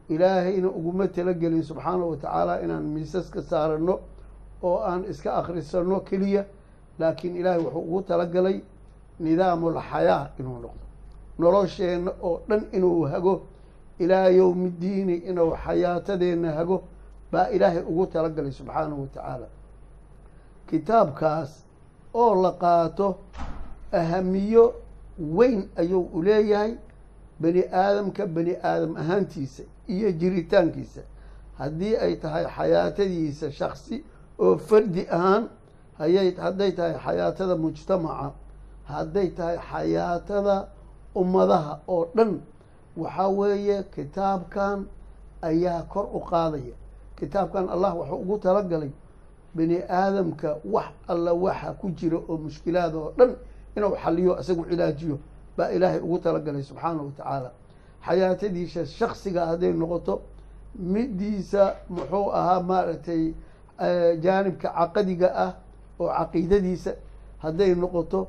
Ilaahayna 0.09 0.69
uguma 0.69 1.09
talagelin 1.09 1.63
subxaanahu 1.63 2.11
wa 2.11 2.17
tacaala 2.17 2.61
inaan 2.65 2.85
miisaska 2.95 3.43
saarano 3.43 3.99
oo 4.63 4.79
aan 4.83 5.05
iska 5.11 5.35
akhrisano 5.35 6.01
keliya. 6.01 6.45
Laakiin 6.99 7.37
ilaahay 7.37 7.61
wuxuu 7.63 7.81
ugu 7.81 8.03
talagalay 8.03 8.61
nidaamulxayaa 9.21 10.29
inuu 10.39 10.59
noqdo. 10.65 10.85
Nolosheenna 11.39 12.13
oo 12.23 12.41
dhan 12.49 12.63
inuu 12.73 13.05
hago. 13.13 13.35
Ilaa 13.99 14.29
yowmi 14.29 14.71
ddiini 14.71 15.15
inuu 15.31 15.51
xayaatadeenna 15.65 16.53
hago. 16.53 16.83
Baa 17.33 17.49
ilaahay 17.49 17.83
ugu 17.91 18.07
talagalay 18.07 18.53
subxaanahu 18.53 19.01
wa 19.03 19.09
tacaala 19.15 19.47
kitaabkaas 20.71 21.51
oo 22.15 22.43
la 22.43 22.53
qaato 22.53 23.17
ahamiyo 23.93 24.75
weyn 25.19 25.69
ayuu 25.77 26.03
u 26.15 26.23
leeyahay 26.23 26.75
bani 27.41 27.63
aadamka 27.73 28.27
bani 28.27 28.57
aadam 28.63 28.97
ahaantiisa 28.97 29.63
iyo 29.89 30.13
jiritaankiisa. 30.13 31.01
Haddii 31.59 31.97
ay 31.97 32.17
tahay 32.17 32.45
xayaatadiisa 32.57 33.53
shaksi 33.53 34.05
oo 34.39 34.57
fardi 34.59 35.07
ahaan 35.11 35.49
hayay 35.99 36.35
hadday 36.35 36.73
tahay 36.73 36.95
xayaatada 37.05 37.57
mujtamaca 37.57 38.31
hadday 38.85 39.29
tahay 39.29 39.59
xayaatada 39.71 40.69
ummadaha 41.15 41.79
oo 41.89 42.09
dhan 42.17 42.41
waxaa 42.97 43.29
weeye 43.29 43.83
kitaabkan 43.83 44.87
ayaa 45.43 45.83
kor 45.83 46.07
u 46.13 46.21
qaadaya. 46.21 46.75
Kitaabkan 47.19 47.69
allah 47.69 47.97
wuxuu 47.97 48.17
ugu 48.21 48.39
talagalay 48.39 48.91
bani 49.57 49.79
aadamka 49.89 50.49
wax 50.75 50.87
alla 51.09 51.33
waxa 51.35 51.73
ku 51.81 51.87
jira 51.99 52.19
oo 52.29 52.37
mushkilaada 52.45 52.97
oo 52.99 53.11
dhan 53.19 53.31
inuu 53.77 53.95
xaliyo 54.03 54.33
isagu 54.41 54.63
cilaajiyo 54.71 55.17
baa 55.57 55.71
ilaahay 55.77 56.01
ugu 56.07 56.19
talagalay 56.19 56.63
subxaanahu 56.63 57.07
wa 57.07 57.13
tacaala. 57.17 57.51
Xayaatadiisa 58.07 58.87
shaksiga 58.87 59.47
hadday 59.51 59.73
noqoto 59.73 60.15
midiisa 60.93 61.63
muxuu 61.89 62.31
ahaa 62.39 62.61
maaragtay 62.63 63.23
jaanibka 64.25 64.69
caqadiga 64.79 65.29
ah 65.45 65.53
oo 66.01 66.09
caqiidadiisa 66.19 66.93
hadday 67.45 67.75
noqoto 67.75 68.21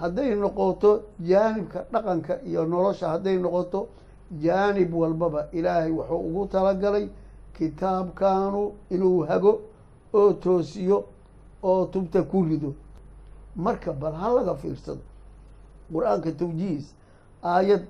hadday 0.00 0.34
noqoto 0.34 0.90
jaanibka 1.30 1.78
dhaqanka 1.92 2.34
iyo 2.48 2.64
nolosha 2.72 3.08
hadday 3.14 3.36
noqoto 3.38 3.80
jaanib 4.44 4.94
walbaba 4.94 5.40
ilaahay 5.52 5.90
wuxuu 5.98 6.20
ugu 6.28 6.46
talagalay 6.46 7.06
kitaabkaanu 7.58 8.72
inuu 8.90 9.20
hago 9.28 9.52
oo 10.18 10.32
toosiyo 10.32 10.98
oo 11.62 11.84
tubta 11.92 12.22
ku 12.22 12.42
rido. 12.44 12.70
Marka 13.56 13.92
bal 13.92 14.12
ha 14.20 14.28
laga 14.36 14.54
fiirsado. 14.54 15.00
Qur'aanka 15.92 16.30
tawjiis 16.32 16.86
aayad 17.42 17.84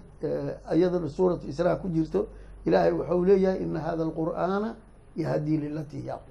ayadana 0.72 1.08
suuratu 1.08 1.46
israa 1.48 1.76
ku 1.76 1.88
jirto 1.88 2.26
ilaahay 2.66 2.92
wuxuu 2.92 3.24
leeyahay 3.24 3.62
ina 3.62 3.80
hada 3.80 4.02
alqur'aana 4.08 4.74
yahdii 5.16 5.56
lilatii 5.62 6.04
yaqu 6.06 6.30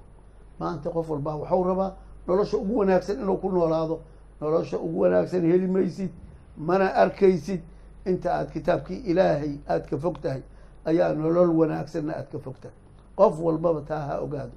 maanta 0.60 0.90
qof 0.90 1.10
walbaa 1.10 1.36
waxuu 1.42 1.64
rabaa 1.64 1.92
nolosha 2.26 2.56
ugu 2.58 2.78
wanaagsan 2.78 3.16
inuu 3.22 3.36
ku 3.42 3.48
noolaado 3.50 4.00
nolosha 4.40 4.78
ugu 4.78 5.00
wanaagsan 5.00 5.42
heli 5.50 5.66
maysid 5.66 6.10
mana 6.56 6.86
arkaysid. 7.02 7.60
Inta 8.06 8.28
aad 8.38 8.50
kitaabkii 8.52 9.00
ilaahay 9.10 9.54
aad 9.68 9.84
ka 9.90 9.96
fog 9.98 10.16
tahay 10.22 10.42
ayaa 10.84 11.12
nolol 11.14 11.50
wanaagsanna 11.60 12.12
aad 12.16 12.28
ka 12.32 12.38
fog 12.38 12.54
tahay 12.62 12.76
qof 13.16 13.34
walbaba 13.40 13.80
taa 13.80 14.00
ha 14.08 14.14
ogaado 14.22 14.52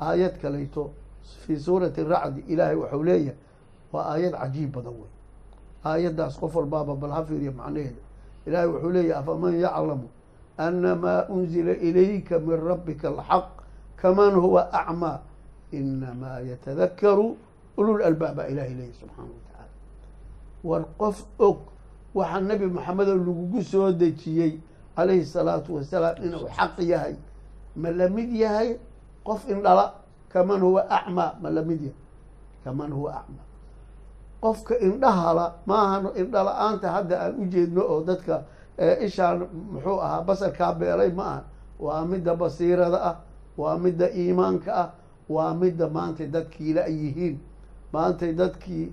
aayad 0.00 0.38
kalayto 0.40 0.90
fii 1.46 1.56
suurati 1.56 2.04
racdi 2.04 2.40
ilaahay 2.48 2.76
waxau 2.76 3.02
leeyahay 3.04 3.36
waa 3.92 4.04
aayad 4.12 4.32
cajiib 4.32 4.72
badan 4.72 4.94
wey 4.94 5.12
aayaddaas 5.84 6.38
qof 6.40 6.54
walbaaba 6.56 6.94
bal 6.94 7.10
ha 7.10 7.24
fiiriya 7.24 7.52
macnaheeda 7.52 8.02
ilaahay 8.46 8.68
wuxuu 8.68 8.90
leeyahay 8.90 9.20
afaman 9.22 9.54
yaclamu 9.60 10.08
ana 10.56 10.96
maa 10.96 11.26
unzila 11.28 11.72
ilayka 11.72 12.38
min 12.38 12.56
rabbika 12.56 13.08
alxaq 13.08 13.48
kaman 13.96 14.34
huwa 14.34 14.72
acmaa 14.72 15.20
inamaa 15.72 16.40
yatadakaru 16.40 17.36
ulul 17.76 18.02
albaab 18.02 18.36
baa 18.36 18.46
ilaahay 18.46 18.74
leeyahy 18.74 18.94
subxaana 19.00 19.30
wa 19.30 19.42
tacaala 19.46 19.74
war 20.64 20.84
qof 20.98 21.26
og 21.38 21.58
waxaa 22.14 22.40
nebi 22.40 22.66
maxamedo 22.66 23.14
lagugu 23.14 23.62
soo 23.62 23.92
dejiyey 23.92 24.60
calayhi 24.96 25.26
salaatu 25.26 25.74
wasalaam 25.74 26.16
inuu 26.24 26.48
xaq 26.48 26.78
yahay 26.82 27.16
ma 27.76 27.90
la 27.90 28.06
yahay 28.10 28.78
qof 29.28 29.42
indhala 29.52 29.84
kaman 30.32 30.60
huwa 30.66 30.82
acmaa 30.96 31.32
ma 31.42 31.48
la 31.56 31.62
mid 31.68 31.80
yahay. 31.88 32.00
Kaman 32.64 32.90
huwa 32.96 33.10
acmaa 33.20 33.46
qofka 34.42 34.74
indhahala 34.86 35.44
maahan 35.66 36.04
indhala-aanta 36.20 36.86
hadda 36.96 37.14
aan 37.24 37.34
u 37.42 37.44
jeedno 37.52 37.82
oo 37.92 38.00
dadka 38.08 38.34
ishaan 39.06 39.38
muxuu 39.72 39.98
ahaa 40.06 40.22
basarkaa 40.28 40.72
beelay 40.80 41.10
ma 41.18 41.24
aha. 41.32 41.42
Waa 41.84 42.02
midda 42.10 42.32
basiirada 42.42 42.98
ah 43.10 43.16
waa 43.60 43.76
midda 43.84 44.06
iimaanka 44.20 44.70
ah 44.82 44.88
waa 45.34 45.52
midda 45.54 45.86
maantay 45.96 46.26
dadkii 46.34 46.72
la 46.74 46.84
yihiin. 46.86 47.36
Maantay 47.92 48.32
dadkii 48.40 48.86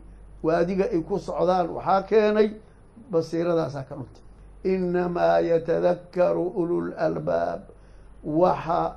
waadiga 0.45 0.86
ay 0.93 1.02
ku 1.08 1.15
socdaan 1.19 1.67
waxaa 1.78 2.02
keenay 2.10 2.50
basiiradaasaa 3.12 3.84
ka 3.89 3.93
dhuntay 3.95 4.24
inamaa 4.74 5.39
yatadakaru 5.50 6.45
ulul 6.62 6.89
albaab 7.08 7.62
waxa 8.25 8.95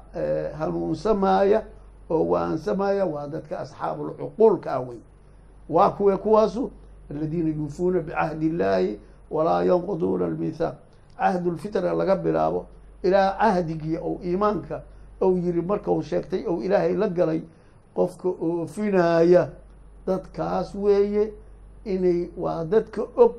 hanuunsamaya 0.59 1.63
oo 2.11 2.25
waansamaya 2.29 3.05
waa 3.07 3.27
dadka 3.27 3.59
asxaabulcuquulka 3.59 4.73
ah 4.73 4.81
wey. 4.81 4.99
Waa 5.69 5.91
kuwe 5.91 6.17
kuwaasu 6.17 6.71
aladiina 7.11 7.49
yuufuuna 7.57 8.01
bicahdi 8.01 8.47
illaahi 8.47 8.99
walaa 9.31 9.63
yanquduuna 9.63 10.25
almithaaq 10.27 10.75
cahdulfitra 11.19 11.93
laga 11.93 12.17
bilaabo 12.17 12.67
ilaa 13.03 13.37
cahdigii 13.39 13.97
ou 13.97 14.21
iimaanka 14.25 14.83
ou 15.21 15.37
yiri 15.37 15.63
markau 15.63 16.03
sheegtay 16.03 16.45
ou 16.47 16.63
ilaahay 16.63 16.95
la 16.97 17.09
galay 17.09 17.43
qofka 17.95 18.29
oofinaya 18.29 19.51
dadkaas 20.07 20.75
weeye 20.75 21.33
inay 21.85 22.29
waa 22.37 22.65
dadka 22.65 23.03
og 23.17 23.35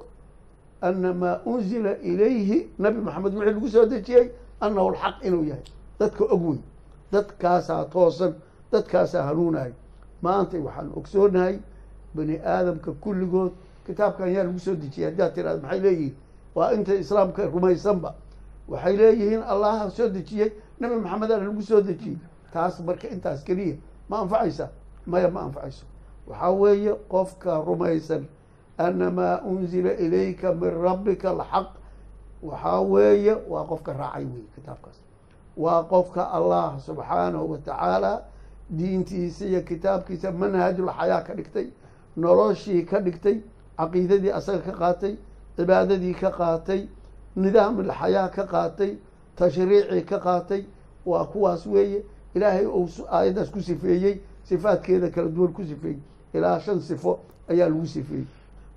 ana 0.82 1.14
maa 1.14 1.40
unzila 1.46 1.98
ilayhi 1.98 2.70
nabi 2.80 3.02
maxamed 3.02 3.34
wixii 3.34 3.46
lagu 3.54 3.70
soo 3.70 3.86
dejiyey? 3.86 4.30
Annahu 4.62 4.92
lxaq 4.92 5.24
inuu 5.24 5.44
yahay 5.44 5.64
dadka 6.00 6.24
og 6.26 6.42
wey 6.50 6.60
dadkaasaa 7.12 7.86
toosan 7.86 8.34
dadkaasaa 8.72 9.24
hanuunahay. 9.24 9.72
Maantay 10.22 10.60
waxaan 10.60 10.92
ogsoonahay 10.96 11.60
bani 12.16 12.40
aadamka 12.46 12.92
kulligood 13.02 13.52
kitaabkan 13.86 14.34
yaa 14.34 14.44
lagu 14.44 14.60
soo 14.60 14.76
dejiyay 14.76 15.10
haddaad 15.12 15.34
tiraada 15.34 15.62
maxay 15.62 15.80
leeyihiin? 15.82 16.16
Waa 16.56 16.72
inta 16.74 16.94
islaamka 16.94 17.46
rumaysanba. 17.46 18.14
Waxay 18.68 18.98
leeyihiin 18.98 19.44
allaha 19.44 19.90
soo 19.90 20.10
dejiyey 20.10 20.52
nabi 20.80 20.96
maxamed 20.96 21.32
aana 21.32 21.46
lagu 21.48 21.62
soo 21.62 21.82
dejiyey. 21.82 22.18
Taas 22.54 22.80
marka 22.80 23.08
intaas 23.08 23.44
keliya. 23.44 23.76
Ma 24.10 24.20
anfacaysa? 24.20 24.70
Maya 25.06 25.30
ma 25.32 25.42
anfacayso. 25.42 25.86
Waxaa 26.28 26.52
weeye 26.52 26.94
qofka 27.10 27.62
rumaysan 27.66 28.26
ana 28.78 29.12
maa 29.12 29.42
unzila 29.42 29.94
ilayka 29.94 30.54
min 30.54 30.70
rabbika 30.82 31.30
alxaq. 31.30 31.68
Waxaa 32.44 32.82
weeye 32.82 33.34
waa 33.50 33.64
qofka 33.66 33.94
raacay 33.94 34.26
wey 34.26 34.44
kitaabkaas 34.56 34.98
waa 35.64 35.84
qofka 35.84 36.24
allah 36.38 36.80
subxaanahu 36.88 37.52
wa 37.52 37.58
tacaala 37.58 38.14
diintiisa 38.70 39.46
iyo 39.46 39.62
kitaabkiisa 39.70 40.32
manhajulxayaa 40.32 41.22
ka 41.28 41.34
dhigtay 41.40 41.68
noloshii 42.18 42.86
ka 42.86 43.00
dhigtay 43.06 43.38
caqiidadii 43.78 44.32
asaga 44.40 44.62
ka 44.68 44.74
qaatay 44.82 45.14
cibaadadii 45.58 46.14
ka 46.22 46.30
qaatay 46.40 46.82
nidaamulxayaa 47.36 48.30
ka 48.36 48.44
qaatay 48.54 48.92
tashriicii 49.36 50.04
ka 50.06 50.20
qaatay. 50.20 50.64
Waa 51.06 51.26
kuwaas 51.26 51.66
weeye 51.66 52.04
ilaahay 52.36 52.66
uu 52.66 52.88
aayaddaas 53.12 53.50
ku 53.52 53.62
sifeeyey 53.62 54.20
sifaadkeeda 54.44 55.10
kala 55.10 55.30
duwan 55.30 55.54
ku 55.54 55.64
sifeeyey. 55.64 56.00
Ilaa 56.34 56.60
shan 56.60 56.82
sifo 56.82 57.20
ayaa 57.50 57.70
lagu 57.70 57.88
sifeeyey. 57.88 58.26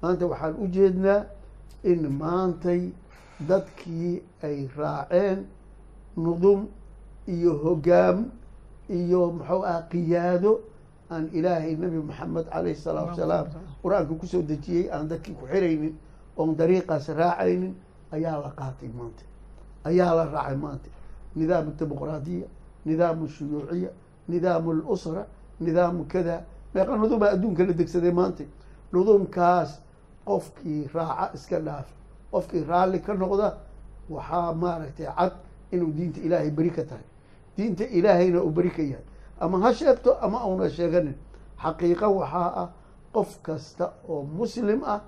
Maanta 0.02 0.26
waxaan 0.26 0.54
u 0.62 0.66
jeednaa 0.66 1.24
in 1.84 2.08
maantay 2.08 2.90
dadkii 3.48 4.22
ay 4.42 4.68
raaceen 4.76 5.44
nudum 6.16 6.66
iyo 7.26 7.52
hogaam 7.64 8.30
iyo 8.88 9.30
muxuu 9.32 9.62
ah 9.64 9.82
qiyaado 9.90 10.60
aan 11.10 11.28
ilaahay 11.32 11.76
nabi 11.76 11.96
maxamed 11.98 12.46
calayhi 12.50 12.76
salaatu 12.76 13.08
wasalaam 13.10 13.46
qur'aanka 13.82 14.14
ku 14.20 14.26
soo 14.26 14.42
dejiyey 14.42 14.90
aan 14.92 15.08
dadkii 15.08 15.34
ku 15.34 15.46
xiraynin 15.46 15.94
oon 16.36 16.56
dariiqaas 16.56 17.08
raacaynin 17.08 17.74
ayaa 18.12 18.40
la 18.42 18.50
qaatay 18.56 18.88
maanta. 18.88 19.24
Ayaa 19.84 20.14
la 20.14 20.24
raacay 20.24 20.56
maanta. 20.56 20.88
Nidaamu 21.36 21.70
dimuqraadiya 21.78 22.46
nidaamu 22.84 23.28
shuyuuciya 23.28 23.90
nidaamu 24.28 24.72
lusra 24.72 25.26
nidaamu 25.60 26.04
kada 26.08 26.44
meeqa 26.74 26.96
nudumaa 26.96 27.30
adduunka 27.32 27.64
la 27.64 27.72
degsaday 27.72 28.12
maanta. 28.12 28.44
Nudumkaas 28.92 29.80
qofkii 30.24 30.88
raaca 30.94 31.30
iska 31.34 31.60
dhaaf 31.60 31.88
qofkii 32.30 32.64
raalli 32.68 33.00
ka 33.00 33.14
noqda 33.14 33.56
waxaa 34.10 34.52
maaragtay 34.54 35.06
cad 35.16 35.32
inuu 35.72 35.92
diinta 35.92 36.20
ilaahay 36.20 36.50
beri 36.50 36.70
ka 36.70 36.82
tahay. 36.84 37.04
Diinta 37.56 37.84
ilaahayna 37.84 38.38
uu 38.42 38.50
beri 38.50 38.70
ka 38.70 38.82
yahay. 38.82 39.04
Ama 39.40 39.58
ha 39.62 39.72
sheegto 39.74 40.10
ama 40.24 40.44
una 40.46 40.68
sheeganin. 40.70 41.14
Xaqiiqa 41.62 42.06
waxaa 42.08 42.50
ah 42.62 42.68
qof 43.12 43.30
kasta 43.42 43.92
oo 44.08 44.22
muslim 44.22 44.80
ah 44.84 45.00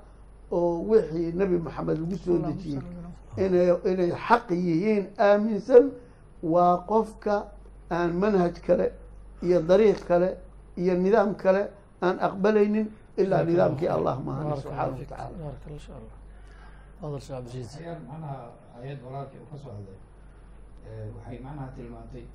oo 0.50 0.85
wixii 0.90 1.33
nebi 1.33 1.57
maxamed 1.59 1.98
lagu 1.98 2.16
soo 2.24 2.38
dejiyey 2.38 2.83
ina 3.37 3.59
inay 3.90 4.11
xaq 4.27 4.50
yihiin 4.50 5.05
aaminsan 5.18 5.85
waa 6.42 6.85
qofka 6.90 7.35
aan 7.90 8.11
manhaj 8.22 8.55
kale 8.66 8.92
iyo 9.42 9.59
dariiq 9.62 10.00
kale 10.09 10.37
iyo 10.77 10.94
nidaam 10.94 11.35
kale 11.35 11.62
aan 12.03 12.16
aqbalaynin 12.27 12.87
ilaa 13.16 13.42
nidaamkii 13.44 13.88
allah. 13.96 14.14
Maahane 14.27 14.57
subxaana 14.62 14.92
wa 14.92 14.98
tacaala 15.11 15.37
waxay 21.15 21.38
macnaha 21.45 21.67
tilmaantay 21.75 22.25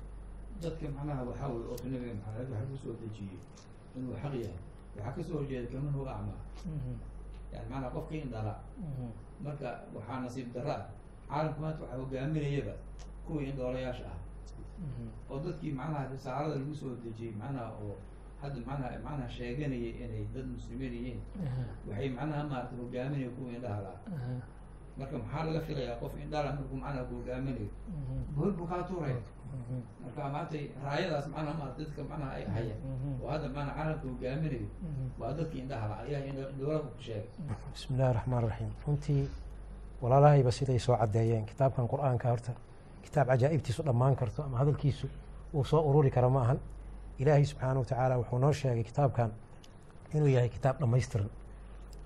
dadka 0.61 0.85
macnaha 0.97 1.21
waxaa 1.29 1.47
weye 1.53 1.65
oo 1.71 1.77
nabiga 1.91 2.13
maxamed 2.21 2.49
waxa 2.51 2.65
ku 2.71 2.75
soo 2.83 2.93
dejiyey 3.01 3.39
inuu 3.97 4.15
xaq 4.21 4.33
yahay 4.43 4.59
waxaa 4.95 5.13
kasoo 5.17 5.35
horjeeda 5.39 5.67
kaman 5.73 5.93
huwa 5.97 6.11
acmaa 6.15 6.39
مهم. 6.65 6.95
yani 7.53 7.67
macnaha 7.71 7.91
qofkii 7.95 8.21
indhala 8.25 8.53
مهم. 8.81 9.09
marka 9.45 9.69
waxaa 9.95 10.19
nasiib 10.23 10.47
darra 10.55 10.75
ah 10.75 10.85
caalamku 11.29 11.59
maanta 11.61 11.81
waxaa 11.83 11.99
hogaaminayaba 12.01 12.73
kuwii 13.27 13.49
indhoolayaasha 13.51 14.05
ah 14.13 14.19
مهم. 14.81 15.07
oo 15.31 15.37
dadkii 15.45 15.71
macnaha 15.79 16.03
risaalada 16.13 16.55
lagu 16.59 16.73
soo 16.81 16.95
dejiyey 17.03 17.33
macnaha 17.41 17.69
oo 17.83 17.95
hadda 18.41 18.59
macnaha 18.69 18.97
macnaha 19.05 19.29
sheeganayay 19.37 19.93
inay 20.03 20.23
dad 20.33 20.47
muslimiin 20.55 20.93
yihiin 20.97 21.19
أها. 21.45 21.63
waxay 21.87 22.09
macnaha 22.17 22.43
maarata 22.51 22.73
hogaaminaya 22.81 23.29
kuwii 23.35 23.55
indhaha 23.57 23.79
laha 23.85 23.97
أها. 24.17 24.35
marka 25.00 25.16
maxaa 25.18 25.44
laga 25.48 25.60
filayaa 25.66 26.00
qof 26.00 26.12
in 26.22 26.30
dhala 26.30 26.52
markuu 26.56 26.76
macnaha 26.76 27.04
googaaminayo 27.10 27.70
mhm. 27.88 28.18
bohol 28.34 28.52
buu 28.56 28.66
kaa 28.72 28.82
tuuraya 28.88 29.20
mhm. 29.56 29.78
marka 30.04 30.28
maantay 30.34 30.64
raayadaas 30.84 31.26
macnaha 31.34 31.58
ma 31.60 31.66
dadka 31.78 32.00
macnaha 32.10 32.32
ay 32.38 32.44
haya 32.56 32.74
mhm. 32.84 33.22
oo 33.22 33.28
hadda 33.32 33.48
macnaha 33.56 33.76
calamka 33.78 34.08
hogaaminayo 34.08 34.68
waa 35.20 35.32
dadka 35.38 35.56
indhahala 35.62 35.94
ayaha 36.04 36.24
indhawalaku 36.30 36.88
ku 36.96 37.02
sheegay. 37.02 37.28
Bismi 37.72 37.96
illahi 37.96 38.14
raxmaan 38.18 38.42
raxiim 38.48 38.72
runtii 38.86 39.24
walaalahayba 40.02 40.52
siday 40.58 40.78
soo 40.78 40.96
caddeeyeen. 40.96 41.44
Kitaabkan 41.52 41.88
qur'aanka 41.92 42.28
horta 42.32 42.52
kitaab 43.04 43.26
cajaa'ibtiisu 43.32 43.82
dhammaan 43.88 44.16
karto 44.16 44.42
ama 44.42 44.58
hadalkiisu 44.62 45.06
uu 45.54 45.64
soo 45.64 45.82
ururi 45.90 46.10
karo 46.10 46.30
ma 46.30 46.42
ahan. 46.42 46.58
Ilaahay 47.18 47.44
subxaana 47.44 47.78
wa 47.80 47.86
tacaala 47.90 48.18
wuxuu 48.20 48.38
noo 48.38 48.52
sheegay 48.52 48.84
kitaabkan 48.84 49.30
inuu 50.14 50.30
yahay 50.36 50.48
kitaab 50.48 50.80
dhammaystiran. 50.80 51.30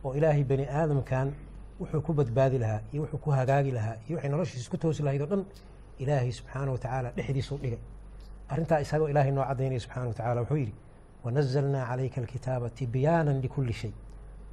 Oo 0.04 0.14
ilaahay 0.14 0.44
bani 0.44 0.66
aadamkan 0.80 1.34
wuxuu 1.80 2.00
ku 2.06 2.12
badbaadi 2.18 2.58
lahaa 2.58 2.80
iyo 2.92 3.02
wuxuu 3.02 3.18
ku 3.24 3.30
hagaagi 3.30 3.70
lahaa 3.78 3.96
iyo 4.08 4.16
waxay 4.16 4.30
noloshiisa 4.30 4.70
ku 4.70 4.76
toosi 4.82 5.02
lahayd 5.02 5.20
oo 5.22 5.26
dhan 5.32 5.42
ilaahay 6.02 6.32
subxaana 6.32 6.70
wa 6.72 6.78
tacaala 6.78 7.08
dhexdiisuu 7.16 7.58
dhigay. 7.62 7.78
Arrintaa 8.48 8.78
isagoo 8.84 9.08
ilaahay 9.12 9.32
noo 9.32 9.44
caddaynaya 9.50 9.80
subxaana 9.84 10.06
wa 10.08 10.14
tacaala 10.14 10.40
wuxuu 10.42 10.56
yidhi 10.62 10.74
wanazalnaa 11.24 11.84
calayka 11.90 12.20
alkitaaba 12.20 12.66
tibyaanan 12.78 13.40
likulli 13.44 13.72
shay 13.72 13.92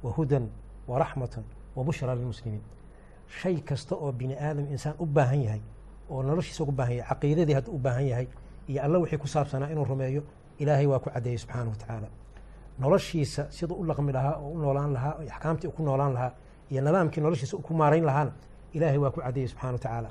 wahudan 0.02 0.44
waraxmatan 0.88 1.44
wabushra 1.76 2.14
lilmuslimiin. 2.14 2.62
Shay 3.40 3.56
kasta 3.68 3.94
oo 3.96 4.12
bini 4.12 4.34
aadam 4.46 4.66
insaan 4.74 4.94
u 4.98 5.06
baahan 5.06 5.40
yahay 5.46 5.60
oo 6.10 6.22
noloshiisa 6.22 6.62
ugu 6.64 6.72
baahan 6.72 6.96
yahay 6.96 7.08
caqiidadii 7.10 7.54
hadduu 7.58 7.74
u 7.74 7.78
baahan 7.78 8.06
yahay 8.12 8.26
iyo 8.68 8.82
alla 8.84 8.98
wixii 8.98 9.18
ku 9.22 9.26
saabsanaa 9.34 9.68
inuu 9.72 9.84
rumeeyo 9.84 10.22
ilaahay 10.58 10.86
waa 10.86 10.98
ku 10.98 11.10
caddeeyey 11.10 11.38
subxaana 11.38 11.70
wa 11.70 11.76
tacaala 11.76 12.08
noloshiisa 12.78 13.46
siduu 13.50 13.76
u 13.82 13.84
dhaqmi 13.86 14.12
lahaa 14.12 14.36
oo 14.36 14.50
u 14.50 14.58
noolaan 14.58 14.92
lahaa 14.92 15.14
oo 15.18 15.22
axkaamtii 15.34 15.70
ku 15.76 15.82
noolaan 15.82 16.12
lahaa 16.16 16.32
iyo 16.72 16.80
nidaamkii 16.86 17.20
noloshiisa 17.24 17.56
ku 17.66 17.72
maarayn 17.80 18.04
lahaana 18.08 18.32
ilaahay 18.72 18.98
waa 19.04 19.10
ku 19.14 19.20
caddeeyey 19.20 19.48
subxana 19.52 19.72
wa 19.72 19.78
tacaala. 19.78 20.10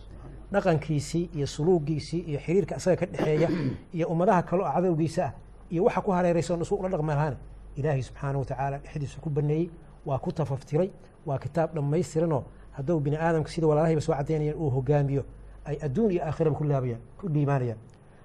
Dhaqankiisii 0.54 1.30
iyo 1.36 1.48
suluugiisii 1.48 2.20
iyo 2.30 2.40
xiriirka 2.40 2.76
asaga 2.76 2.96
ka 3.02 3.06
dhexeeya 3.06 3.50
iyo 3.94 4.06
ummadaha 4.08 4.42
kale 4.44 4.64
oo 4.64 4.72
cadowgiisa 4.76 5.24
ah 5.26 5.34
iyo 5.72 5.84
waxa 5.84 6.02
ku 6.02 6.12
hareeraysan 6.12 6.62
isu 6.62 6.76
ula 6.76 6.90
dhaqmi 6.90 7.08
lahaana 7.08 7.38
ilaahay 7.76 8.02
subxaana 8.04 8.38
wa 8.40 8.46
tacaala 8.46 8.78
dhexdiisa 8.84 9.18
ku 9.24 9.30
baneeyey 9.30 9.70
waa 10.06 10.20
ku 10.20 10.32
tafaftiray 10.32 10.90
waa 11.26 11.40
kitaab 11.40 11.74
dhammaystiranoo 11.76 12.44
hadduu 12.72 13.00
bini 13.00 13.18
aadamka 13.18 13.50
sida 13.50 13.68
walaalahayba 13.68 14.02
soo 14.02 14.14
caddaynayaan 14.14 14.58
uu 14.60 14.70
hogaamiyo 14.70 15.24
ay 15.66 15.78
adduun 15.86 16.12
iyo 16.12 16.22
aakhiraba 16.26 16.56
ku 16.58 16.64
laabayaan 16.64 17.02
ku 17.20 17.30
dhiibaanayaan. 17.30 17.78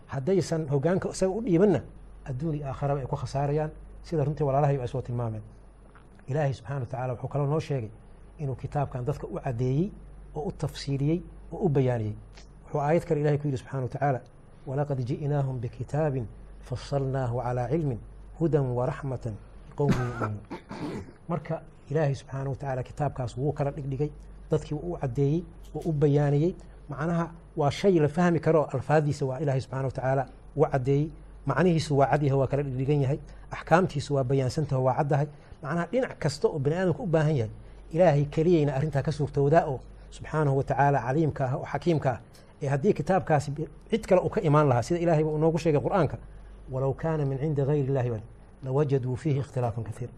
Haddaysan 0.06 0.68
hogaanka 0.68 1.08
isaga 1.14 1.32
u 1.32 1.40
dhiibanna 1.46 1.80
adduun 2.24 2.54
iyo 2.54 2.66
aakhiraba 2.66 3.00
ay 3.00 3.06
ku 3.06 3.16
khasaarayaan 3.16 3.70
sida 4.02 4.24
runtii 4.24 4.44
walaalahayba 4.44 4.82
ay 4.82 4.88
soo 4.88 5.02
tilmaameen. 5.02 5.42
Ilaahay 6.28 6.52
subxana 6.54 6.80
wa 6.80 6.86
tacala 6.86 7.12
wuxuu 7.14 7.28
kaloo 7.28 7.46
noo 7.46 7.60
sheegay 7.60 7.90
inuu 8.38 8.54
kitaabkan 8.54 9.04
dadka 9.04 9.26
u 9.26 9.38
caddeeyey 9.44 9.90
oo 10.36 10.42
u 10.48 10.52
tafsiiriyey 10.52 11.18
oo 11.52 11.58
u 11.66 11.68
bayaaniyey. 11.68 12.14
Wuxuu 12.64 12.80
aayad 12.80 13.04
kale 13.04 13.20
ilahay 13.20 13.38
ku 13.38 13.46
yidhi 13.48 13.58
subxana 13.58 13.82
wa 13.82 13.88
tacaala 13.88 14.20
walaqad 14.66 14.98
ji'naahum 15.08 15.60
bikitaabin 15.60 16.26
fasalnaahu 16.68 17.36
calaa 17.42 17.68
cilmin 17.70 17.98
hudan 18.38 18.66
waraxmatan 18.78 19.34
liqowmin 19.70 19.98
yu'minuun. 20.08 20.40
Marka 21.28 21.62
ilaahay 21.90 22.14
subxaana 22.14 22.50
wa 22.50 22.56
tacaala 22.56 22.82
kitaabkaas 22.82 23.36
wuu 23.38 23.52
kala 23.52 23.70
dhigdhigay 23.70 24.10
dadkii 24.50 24.74
u 24.74 24.98
caddeeyey 25.00 25.44
wuu 25.74 25.82
u 25.88 25.92
bayaaniyey. 25.92 26.52
Macnaha 26.88 27.30
waa 27.56 27.70
shay 27.70 27.98
la 27.98 28.08
fahmi 28.08 28.40
karo 28.40 28.64
alfaadiisa 28.64 29.26
waa 29.26 29.38
ilaahay 29.38 29.60
subxana 29.60 29.84
wa 29.84 29.90
tacaala 29.92 30.24
wuu 30.56 30.66
caddeeyey 30.72 31.10
macnihiisu 31.46 31.98
waa 31.98 32.06
cadyahay 32.10 32.38
waa 32.38 32.46
kala 32.46 32.62
dhigdhigan 32.62 33.00
yahay. 33.02 33.18
Axkaamtiisu 33.50 34.14
waa 34.14 34.24
bayaansantaho 34.24 34.82
waa 34.84 34.94
caddahay 34.98 35.26
macnaha 35.62 35.86
dhinac 35.92 36.18
kasta 36.18 36.48
oo 36.48 36.58
bani 36.58 36.76
aadamka 36.76 37.02
u 37.02 37.06
baahan 37.06 37.36
yahay 37.36 37.52
ilaahay 37.92 38.24
keliyayna 38.24 38.74
arrintaa 38.74 39.02
ka 39.02 39.12
suurtoodaa 39.12 39.64
oo 39.66 39.80
subxaanahu 40.10 40.56
wa 40.58 40.64
tacaala 40.64 40.98
caliimka 41.06 41.44
ah 41.50 41.56
oo 41.56 41.64
xakiimka 41.72 42.10
ah 42.10 42.18
ee 42.62 42.68
haddii 42.68 42.92
kitaabkaasi 42.92 43.52
cid 43.90 44.04
kale 44.08 44.20
uu 44.20 44.28
ka 44.28 44.40
imaan 44.40 44.68
lahaa 44.68 44.82
sida 44.82 45.00
ilaahay 45.00 45.24
uu 45.24 45.38
noogu 45.38 45.58
sheegay 45.58 45.80
qur'aanka 45.80 46.16
walow 46.72 46.92
kaana 46.94 47.24
min 47.24 47.38
cindi 47.38 47.62
gayri 47.62 47.80
illahi 47.88 48.10
bal 48.10 48.20
lawajaduu 48.64 49.16
fiihi 49.16 49.38
ikhtilaafan 49.40 49.84
kaiira 49.84 50.12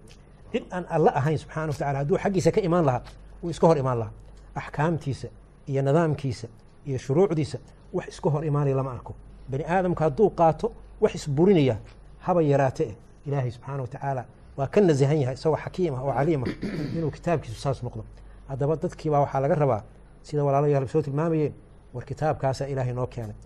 cid 0.52 0.64
aan 0.70 0.84
alla 0.88 1.10
ahayn 1.14 1.38
subxana 1.38 1.66
wa 1.66 1.72
tacala 1.78 1.98
hadduu 1.98 2.18
xaggiisa 2.18 2.50
ka 2.52 2.60
imaan 2.60 2.84
lahaa 2.86 3.02
wuu 3.42 3.50
iska 3.50 3.66
hor 3.66 3.78
imaan 3.78 3.98
lahaa. 3.98 4.12
Axkaamtiisa 4.54 5.28
iyo 5.70 5.82
nidaamkiisa 5.82 6.48
iyo 6.86 6.98
shuruucdiisa 6.98 7.58
wax 7.92 8.08
iska 8.08 8.30
hor 8.30 8.44
imaanaya 8.44 8.76
lama 8.76 8.90
arko. 8.92 9.14
Bani 9.50 9.64
aadamka 9.64 10.04
hadduu 10.04 10.30
qaato 10.30 10.72
wax 11.00 11.14
isburinaya 11.14 11.76
haba 12.18 12.42
yaraate 12.42 12.84
eh 12.84 12.94
ilaahay 13.26 13.50
subxaana 13.50 13.82
wa 13.82 13.88
tacaala 13.88 14.24
waa 14.58 14.66
ka 14.66 14.80
nasahan 14.80 15.20
yahay 15.22 15.34
isagoo 15.34 15.56
xakiim 15.56 15.94
ah 15.94 16.02
oo 16.02 16.12
caliim 16.12 16.42
ah 16.42 16.50
inuu 16.98 17.10
kitaabkiisu 17.10 17.60
saas 17.60 17.82
noqdo. 17.82 18.02
Haddaba 18.48 18.76
dadkiibaa 18.76 19.20
waxaa 19.20 19.40
laga 19.40 19.54
rabaa 19.54 19.82
sida 20.22 20.44
walaalayaal 20.44 20.88
soo 20.88 21.02
tilmaamayeen 21.02 21.54
war 21.94 22.04
kitaabkaasaa 22.04 22.66
ilaahay 22.66 22.92
noo 22.92 23.06
keenay. 23.06 23.36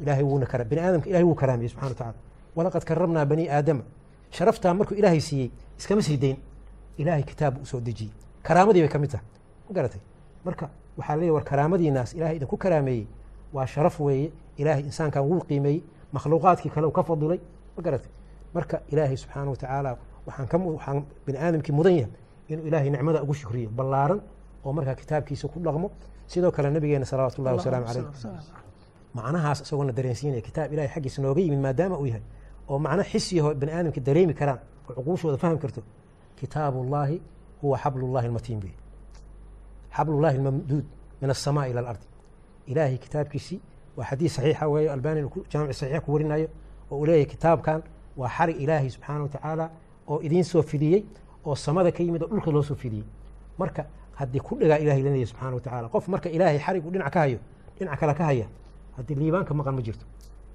Ilaahay 0.00 0.24
wuuna 0.24 0.46
kara 0.46 0.64
bani 0.64 0.80
aadamka 0.80 1.08
ilahay 1.10 1.24
wuu 1.24 1.34
karaamiyey 1.34 1.68
subxana 1.68 2.06
wa 2.06 2.14
walaqad 2.56 2.84
karramnaa 2.84 3.26
bani 3.26 3.48
aadama 3.50 3.84
sharaftaa 4.30 4.74
markuu 4.74 4.94
ilaahay 4.94 5.20
siiyey 5.20 5.50
iskama 5.78 6.02
sii 6.02 6.16
dayn 6.16 6.36
ilaahay 6.96 7.22
kitaab 7.22 7.60
u 7.60 7.80
dejiyey. 7.80 8.12
Karaamadii 8.42 8.80
bay 8.80 8.88
ka 8.88 8.98
mid 8.98 9.10
tahay. 9.10 9.26
Ma 9.68 9.74
garatay? 9.74 10.00
Marka 10.44 10.70
waxaa 10.96 11.16
leeyahy 11.16 11.34
war 11.34 11.44
karaamadiinaas 11.44 12.14
ilahay 12.14 12.36
idinku 12.36 12.56
karaameeyey. 12.56 13.06
Waa 13.52 13.66
sharaf 13.66 14.00
weeye. 14.00 14.32
Ilaahay 14.56 14.82
insaankan 14.82 15.22
wuu 15.22 15.40
qiimeeyey. 15.40 15.82
Makhluuqaadkii 16.12 16.70
kale 16.70 16.86
uu 16.86 16.92
ka 16.92 17.02
fadilay. 17.02 17.40
Ma 17.76 17.82
garatay? 17.82 18.10
Marka 18.54 18.80
ilaahay 18.88 19.16
subxaana 19.16 19.50
wa 19.50 19.56
tacaala 19.56 19.96
waxaan 20.26 20.98
bani 21.26 21.38
aadamkii 21.44 21.72
mudan 21.78 21.94
yahay 22.00 22.12
inuu 22.48 22.66
ilaahay 22.68 22.90
nicmada 22.90 23.22
ugu 23.22 23.34
shukriyo 23.34 23.70
ballaaran 23.78 24.20
oo 24.64 24.72
markaa 24.72 24.94
kitaabkiisa 24.94 25.48
ku 25.48 25.58
dhaqmo. 25.60 25.88
Sidoo 26.26 26.50
kale 26.50 26.70
nabigeena 26.70 27.04
salawaatu 27.04 27.36
ullahi 27.42 27.56
wasalaamu 27.58 27.86
caleyh 27.86 28.04
macnahaas 29.14 29.60
isagoona 29.64 29.92
dareensiinaya 29.92 30.40
kitaab 30.48 30.72
ilahay 30.72 30.88
xaggiisa 30.94 31.18
nooga 31.22 31.40
yimid 31.44 31.60
maadaama 31.66 31.96
uu 31.98 32.06
yahay 32.06 32.22
oo 32.70 32.78
macno 32.78 33.02
xisiyaho 33.12 33.54
bani 33.60 33.72
aadamka 33.76 34.00
dareemi 34.06 34.34
karaan 34.40 34.58
oo 34.88 34.92
cuquushooda 34.96 35.36
fahmi 35.42 35.58
karto 35.62 35.80
kitaabullaahi 36.40 37.16
huwa 37.62 37.76
xablullahi 37.82 38.26
almatiin 38.26 38.60
bih. 38.62 38.74
Xablullahi 39.96 40.36
almamduud 40.38 40.84
min 41.20 41.30
alsamaa 41.30 41.66
ila 41.70 41.80
alardi. 41.80 42.06
Ilaahay 42.66 42.98
kitaabkiisii 43.04 43.60
waa 43.96 44.04
xadiis 44.10 44.34
saxiixa 44.36 44.66
weeye 44.72 44.90
albani 44.94 45.20
jaamici 45.52 45.78
saxiixa 45.80 46.00
ku 46.04 46.12
warinayo 46.14 46.48
oo 46.90 46.96
uu 46.98 47.06
leeyahay 47.06 47.26
kitaabkan 47.34 47.82
waa 48.16 48.28
xarig 48.36 48.56
ilaahay 48.64 48.90
subxaana 48.94 49.22
wa 49.22 49.28
tacaala 49.28 49.64
oo 50.08 50.20
idiin 50.26 50.44
soo 50.44 50.62
fidiyey 50.62 51.02
oo 51.46 51.54
samada 51.54 51.90
ka 51.92 52.02
yimid 52.02 52.22
oo 52.22 52.28
dhulka 52.28 52.50
loo 52.50 52.62
soo 52.62 52.74
fidiyey. 52.74 53.04
Marka 53.58 53.82
haddii 54.18 54.40
ku 54.40 54.52
dhagaa 54.60 54.78
ilahay 54.84 55.02
lanaya 55.02 55.26
subxana 55.26 55.54
wa 55.54 55.60
tacala 55.60 55.88
qof 55.88 56.08
marka 56.08 56.28
ilaahay 56.36 56.58
xarig 56.58 56.82
uu 56.86 56.90
dhinac 56.94 57.12
ka 57.12 57.20
hayo 57.20 57.38
dhinac 57.78 57.98
kale 58.00 58.14
ka 58.14 58.24
haya 58.24 58.46
haddii 58.96 59.14
liibaanka 59.20 59.54
maqan 59.54 59.74
ma 59.74 59.82
jirto. 59.86 60.04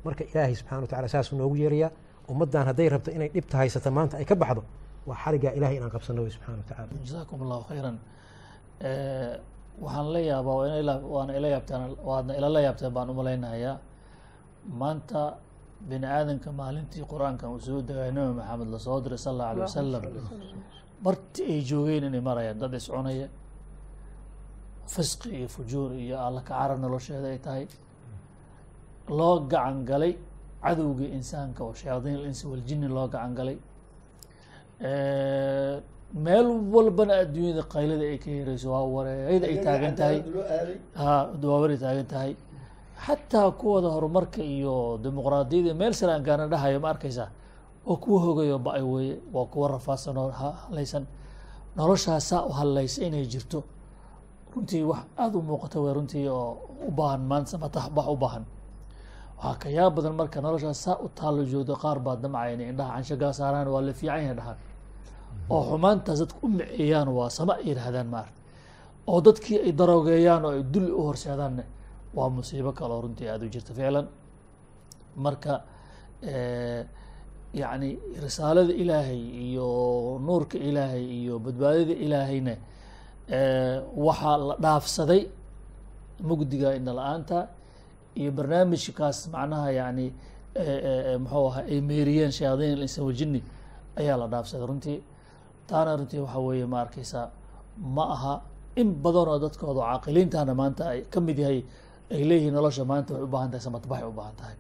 Marka 0.06 0.24
ilaahay 0.32 0.56
subxana 0.56 0.82
wa 0.82 0.88
tacala 0.88 1.08
saasuu 1.14 1.36
noogu 1.38 1.56
yeerayaa 1.56 1.92
ummaddan 2.32 2.66
hadday 2.70 2.90
rabto 2.90 3.12
inay 3.12 3.30
dhibta 3.36 3.58
haysata 3.58 3.90
maanta 3.92 4.18
ay 4.18 4.26
ka 4.26 4.36
baxdo 4.36 4.62
waa 5.08 5.16
xariggaa 5.24 5.52
ilahay 5.58 5.76
inaan 5.80 5.92
qabsano 5.96 6.22
wey 6.26 6.32
subxana 6.36 6.58
wa 6.58 6.64
tacala 6.70 6.88
jazakum 7.08 7.38
allahu 7.46 7.64
khayran 7.70 7.96
waxaan 9.84 10.08
la 10.14 10.20
yaabaa 10.20 10.56
waana 11.16 11.32
ila 11.40 11.48
yaabtaan 11.56 11.82
waadna 12.10 12.34
ilala 12.40 12.60
yaabteen 12.66 12.92
baan 12.96 13.10
umalaynayaa 13.14 13.76
maanta 14.82 15.22
bini 15.90 16.06
aadamka 16.18 16.50
maalintii 16.62 17.04
qur'aankan 17.12 17.48
uu 17.54 17.60
soo 17.68 17.80
degay 17.90 18.12
nabi 18.18 18.32
maxamed 18.40 18.70
la 18.74 18.80
soo 18.86 18.98
diray 19.04 19.20
sal 19.26 19.34
allahu 19.34 19.50
alay 19.54 19.62
wasalam 19.68 20.04
barti 21.06 21.42
ay 21.54 21.60
joogeen 21.70 22.04
inay 22.10 22.24
marayaan 22.30 22.58
dad 22.62 22.74
iscunaya 22.80 23.28
fisqi 24.94 25.30
iyo 25.40 25.48
fujuur 25.56 25.90
iyo 26.04 26.16
alla 26.28 26.42
ka 26.48 26.54
cara 26.60 26.76
nolosheeda 26.84 27.28
ay 27.36 27.40
tahay. 27.48 27.66
Loo 29.18 29.36
gacan 29.52 29.78
galay 29.90 30.14
cadowgii 30.64 31.10
insaanka 31.18 31.62
oo 31.68 31.74
shayaadiin 31.82 32.16
alinsi 32.22 32.44
waljini 32.52 32.88
loo 32.96 33.08
gacan 33.14 33.32
galay. 33.40 33.58
Meel 36.26 36.48
walbana 36.74 37.14
adduunyada 37.24 37.64
qaylada 37.74 38.06
ay 38.12 38.18
ka 38.24 38.30
yareyso 38.40 38.68
waa 38.74 38.86
wareeyada 38.96 39.46
ay 39.52 39.58
taagan 39.66 39.94
tahay. 40.00 40.18
Ha 41.00 41.12
dawaawaray 41.42 41.78
taagan 41.86 42.08
tahay 42.14 42.32
xataa 43.06 43.52
kuwada 43.60 43.90
horumarka 43.96 44.42
iyo 44.42 44.98
dimuqraadiyada 45.04 45.74
meel 45.80 45.94
sare 45.94 46.12
aan 46.14 46.24
gaana 46.28 46.48
dhahayo 46.52 46.80
ma 46.80 46.90
arkaysaa 46.94 47.30
waa 47.88 47.98
kuwa 48.04 48.20
hogayo 48.26 48.58
ba'ay 48.60 48.82
weeye 48.94 49.16
waa 49.34 49.46
kuwa 49.52 49.68
rafaadsan 49.76 50.18
oo 50.18 50.32
halaysan 50.32 51.06
noloshaas 51.78 52.24
saa 52.30 52.42
u 52.50 52.52
hadlaysa 52.60 53.02
inay 53.08 53.26
jirto. 53.32 53.64
Runtii 54.54 54.84
wax 54.84 55.04
aada 55.18 55.38
u 55.38 55.42
muuqata 55.42 55.80
wey 55.84 55.94
runtii 55.94 56.28
oo 56.28 56.58
u 56.88 56.92
baahan 56.92 57.22
maanta 57.30 57.58
matax 57.58 57.86
u 58.14 58.16
baahan. 58.18 58.44
Waxaa 59.38 59.56
ka 59.62 59.70
yaab 59.70 59.96
badan 59.96 60.16
marka 60.20 60.42
noloshaas 60.42 60.80
saa 60.84 60.98
u 61.06 61.08
taallo 61.18 61.44
joogdo 61.52 61.76
qaar 61.76 62.00
baa 62.00 62.16
damcaya 62.16 62.54
inay 62.56 62.70
indhaha 62.74 62.94
canshagaa 62.96 63.34
saaraan 63.40 63.68
waa 63.74 63.82
la 63.88 63.94
fiican 63.94 64.20
yahay 64.24 64.36
dhahaan 64.40 64.58
oo 65.50 65.62
xumaantaas 65.70 66.20
dadka 66.22 66.38
u 66.44 66.48
miceeyaan 66.58 67.08
waa 67.18 67.30
sama 67.30 67.54
yidhaahdaan 67.68 68.08
maarata 68.14 68.40
oo 69.08 69.20
dadkii 69.26 69.58
ay 69.66 69.72
daroogeeyaan 69.80 70.44
oo 70.46 70.52
ay 70.58 70.64
dulli 70.74 70.92
u 70.92 71.02
horseedaanne 71.08 71.64
waa 72.18 72.30
musiibo 72.38 72.72
kaloo 72.80 73.02
runtii 73.06 73.28
aada 73.32 73.46
u 73.46 73.50
jirta 73.56 73.72
ficlan 73.78 74.06
marka 75.26 75.54
yacni 77.62 77.90
risaalada 78.24 78.74
ilaahay 78.84 79.22
iyo 79.48 79.68
nuurka 80.28 80.58
ilaahay 80.70 81.04
iyo 81.20 81.36
badbaadada 81.46 81.94
ilaahayna 82.06 82.54
waxaa 84.08 84.38
la 84.50 84.56
dhaafsaday 84.66 85.22
mugdiga 86.30 86.70
indha 86.78 86.94
la'aanta 87.00 87.38
iyo 88.20 88.32
barnaamijkaas 88.38 89.18
macnaha 89.34 89.70
yani 89.80 90.06
muxuu 91.24 91.46
ahaa 91.50 91.64
ay 91.72 91.80
meeriyeen 91.90 92.32
shayaadiin 92.38 92.80
insan 92.86 93.04
wajini 93.10 93.40
ayaa 94.00 94.18
la 94.22 94.28
dhaafsaday 94.34 94.66
runtii. 94.72 94.98
Taana 95.70 95.92
runtii 96.00 96.20
waxaa 96.26 96.42
weeye 96.48 96.66
ma 96.74 96.78
arkeysaa 96.86 97.26
ma 97.96 98.04
aha 98.16 98.34
in 98.82 98.90
badan 99.04 99.28
oo 99.34 99.38
dadkooda 99.46 99.82
caaqiliintana 99.90 100.54
maanta 100.62 100.84
ay 100.94 101.00
ka 101.14 101.20
mid 101.28 101.38
yahay 101.44 101.60
ay 102.14 102.22
leeyihiin 102.30 102.54
nolosha 102.58 102.84
maanta 102.92 103.12
waxay 103.14 103.26
u 103.28 103.32
baahan 103.34 103.50
tahay 103.52 103.62
samatabaxay 103.68 104.08
u 104.08 104.14
baahan 104.20 104.36
tahay. 104.40 104.56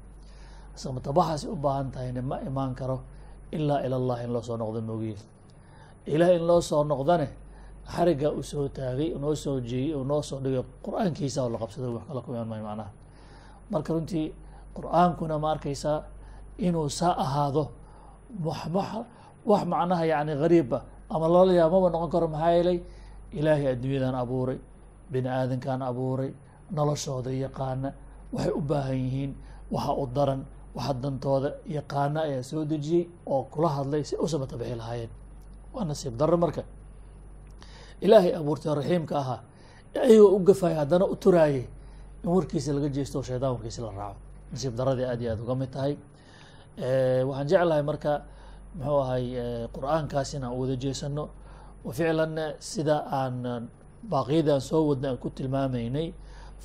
Samatabaxaasay 0.81 1.49
u 1.49 1.55
baahan 1.65 1.87
tahayna 1.93 2.21
ma 2.29 2.37
imaan 2.49 2.71
karo 2.79 2.97
ilaa 3.51 3.81
ila 3.85 3.95
allah 4.01 4.17
in 4.23 4.29
loo 4.33 4.57
noqdo 4.61 4.79
moogiye 4.89 5.17
ilaah 6.13 6.31
in 6.37 6.43
loo 6.49 6.61
soo 6.69 6.83
noqdane 6.91 7.27
xariga 7.93 8.29
uu 8.37 8.43
soo 8.51 8.67
taagay 8.77 9.09
noo 9.23 9.35
soo 9.43 9.57
jeeyey 9.69 9.95
noo 10.09 10.21
soo 10.29 10.39
dhigay 10.43 10.63
qur'aankiisa 10.85 11.39
oo 11.43 11.49
la 11.53 11.57
qabsaday 11.63 11.89
wax 11.95 12.03
kala 12.09 12.21
ku 12.25 12.29
imaan 12.35 12.61
macnaha. 12.67 12.91
Marka 13.71 13.89
runtii 13.95 14.25
qur'aankuna 14.77 15.35
ma 15.43 15.47
arkaysaa 15.55 15.99
inuu 16.67 16.89
saa 16.99 17.13
ahaado 17.23 17.63
wax 18.45 19.63
macnaha 19.71 20.03
yani 20.05 20.33
gariiba 20.41 20.79
ama 21.09 21.25
loola 21.33 21.51
yaaba 21.59 21.75
maba 21.79 21.89
noqon 21.95 22.09
karo 22.13 22.27
maxaa 22.27 22.51
yeelay 22.55 22.79
ilaahay 23.39 23.67
adduunyadan 23.73 24.15
abuuray 24.23 24.59
bini 25.11 25.29
aadankan 25.29 25.81
abuuray 25.89 26.31
noloshooda 26.75 27.31
yaqaana 27.31 27.89
waxay 28.33 28.51
u 28.51 28.61
baahan 28.61 28.97
yihiin 29.05 29.31
waxa 29.71 29.93
u 29.93 30.05
daran 30.15 30.41
waxa 30.75 30.93
dantooda 30.93 31.49
yaqaana 31.77 32.19
ayaa 32.27 32.43
soo 32.43 32.65
dejiyey 32.65 33.03
oo 33.25 33.43
kula 33.53 33.69
hadlay 33.69 34.03
si 34.03 34.15
u 34.15 34.27
samata 34.27 34.57
bixi 34.57 34.75
lahaayeen. 34.75 35.09
Waa 35.73 35.85
nasiib 35.85 36.15
darro 36.19 36.37
marka. 36.37 36.63
Ilaahay 38.01 38.33
abuurtay 38.39 38.73
raxiimka 38.75 39.15
ahaa 39.19 39.41
ayagoo 40.03 40.35
u 40.35 40.39
gafaya 40.47 40.75
haddana 40.81 41.05
u 41.05 41.15
turaayay 41.15 41.65
in 42.23 42.29
warkiisa 42.29 42.73
laga 42.73 42.89
jeesto 42.89 43.17
oo 43.19 43.23
shaydaan 43.23 43.57
la 43.85 43.91
raaco. 43.97 44.19
Nasiib 44.51 44.73
daradii 44.75 45.05
aad 45.05 45.21
iyo 45.21 45.31
aad 45.33 45.39
uga 45.41 45.55
mid 45.55 45.71
tahay. 45.71 45.93
Waxaan 47.27 47.47
jeclahay 47.49 47.83
marka 47.83 48.11
muxuu 48.77 48.99
ahay 49.01 49.25
qur'aankaas 49.73 50.29
inaan 50.37 50.53
wada 50.59 50.75
jeesano 50.83 51.23
oo 51.85 51.91
ficlanna 51.91 52.45
sida 52.59 52.97
aan 53.19 53.69
baaqiyadaan 54.11 54.61
soo 54.61 54.83
wadna 54.89 55.09
aan 55.09 55.17
ku 55.17 55.29
tilmaamaynay 55.29 56.13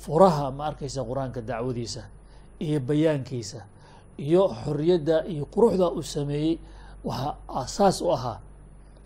furaha 0.01 0.51
ma 0.51 0.63
arkaysa 0.71 1.01
qur'aanka 1.09 1.41
dacwadiisa 1.41 2.03
iyo 2.59 2.79
bayaankiisa 2.79 3.59
iyo 4.17 4.41
xoriyadda 4.63 5.25
iyo 5.33 5.45
quruxda 5.53 5.87
uu 5.97 6.03
sameeyey 6.03 6.59
waxaa 7.03 7.35
asaas 7.61 8.01
u 8.01 8.09
ahaa 8.15 8.37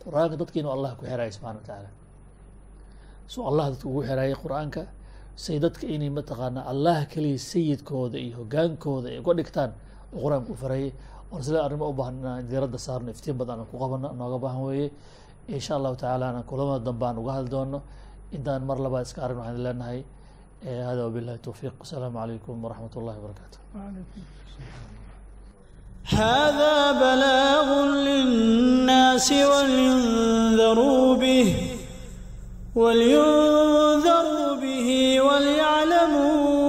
qur'aanka 0.04 0.36
dadka 0.39 0.56
inuu 0.60 0.71
allah 0.76 0.91
ku 1.00 1.04
xiraayo 1.06 1.32
subxana 1.36 1.60
wa 1.60 1.63
tacaala 1.65 1.89
suu 3.28 3.43
allah 3.50 3.65
dadka 3.71 3.86
ugu 3.89 4.02
xiraayay 4.08 4.36
qur'aanka 4.43 4.82
say 5.36 5.60
dadka 5.60 5.86
inay 5.95 6.10
mataqaanaa 6.10 6.63
allah 6.71 6.97
keliya 7.12 7.38
sayidkooda 7.52 8.17
iyo 8.26 8.34
hogaankooda 8.41 9.08
ay 9.13 9.19
uga 9.21 9.34
dhigtaan 9.39 9.71
oo 10.15 10.19
qur'aanka 10.23 10.50
u 10.52 10.56
farayay 10.56 10.89
oon 11.32 11.41
sida 11.43 11.60
arrimo 11.65 11.86
u 11.91 11.93
baahan 11.93 12.15
inaan 12.21 12.47
diiradda 12.50 12.78
saarno 12.80 13.10
iftiin 13.12 13.36
badan 13.39 13.60
aan 13.62 13.67
ku 13.71 13.76
qabano 13.78 14.08
nooga 14.15 14.38
baahan 14.43 14.62
weeye. 14.67 14.88
Insha 15.47 15.76
allahu 15.76 15.95
tacaala 16.00 16.26
aan 16.32 16.43
kulamada 16.50 16.80
dambe 16.88 17.04
aan 17.06 17.17
uga 17.19 17.32
hadli 17.36 17.50
doono. 17.52 17.80
Intaan 18.32 18.63
mar 18.67 18.78
labaad 18.80 19.04
iska 19.08 19.19
arrin 19.26 19.38
waxaan 19.39 19.60
leenahay 19.65 20.00
Eh, 20.65 20.82
hada 20.86 21.06
wbilahi 21.08 21.38
towfiiq 21.46 21.74
asalaamu 21.86 22.17
calaykum 22.20 22.56
waraxmat 22.65 22.93
اllahi 23.00 23.17
wbarakaatu 23.22 23.58
hada 26.17 26.76
balaagun 27.02 27.89
linnaasi 28.08 29.38
walyundaruu 29.52 31.15
bih 31.22 31.50
walyundaruu 32.82 34.50
bihi 34.63 35.20
walyaclamuu 35.28 36.66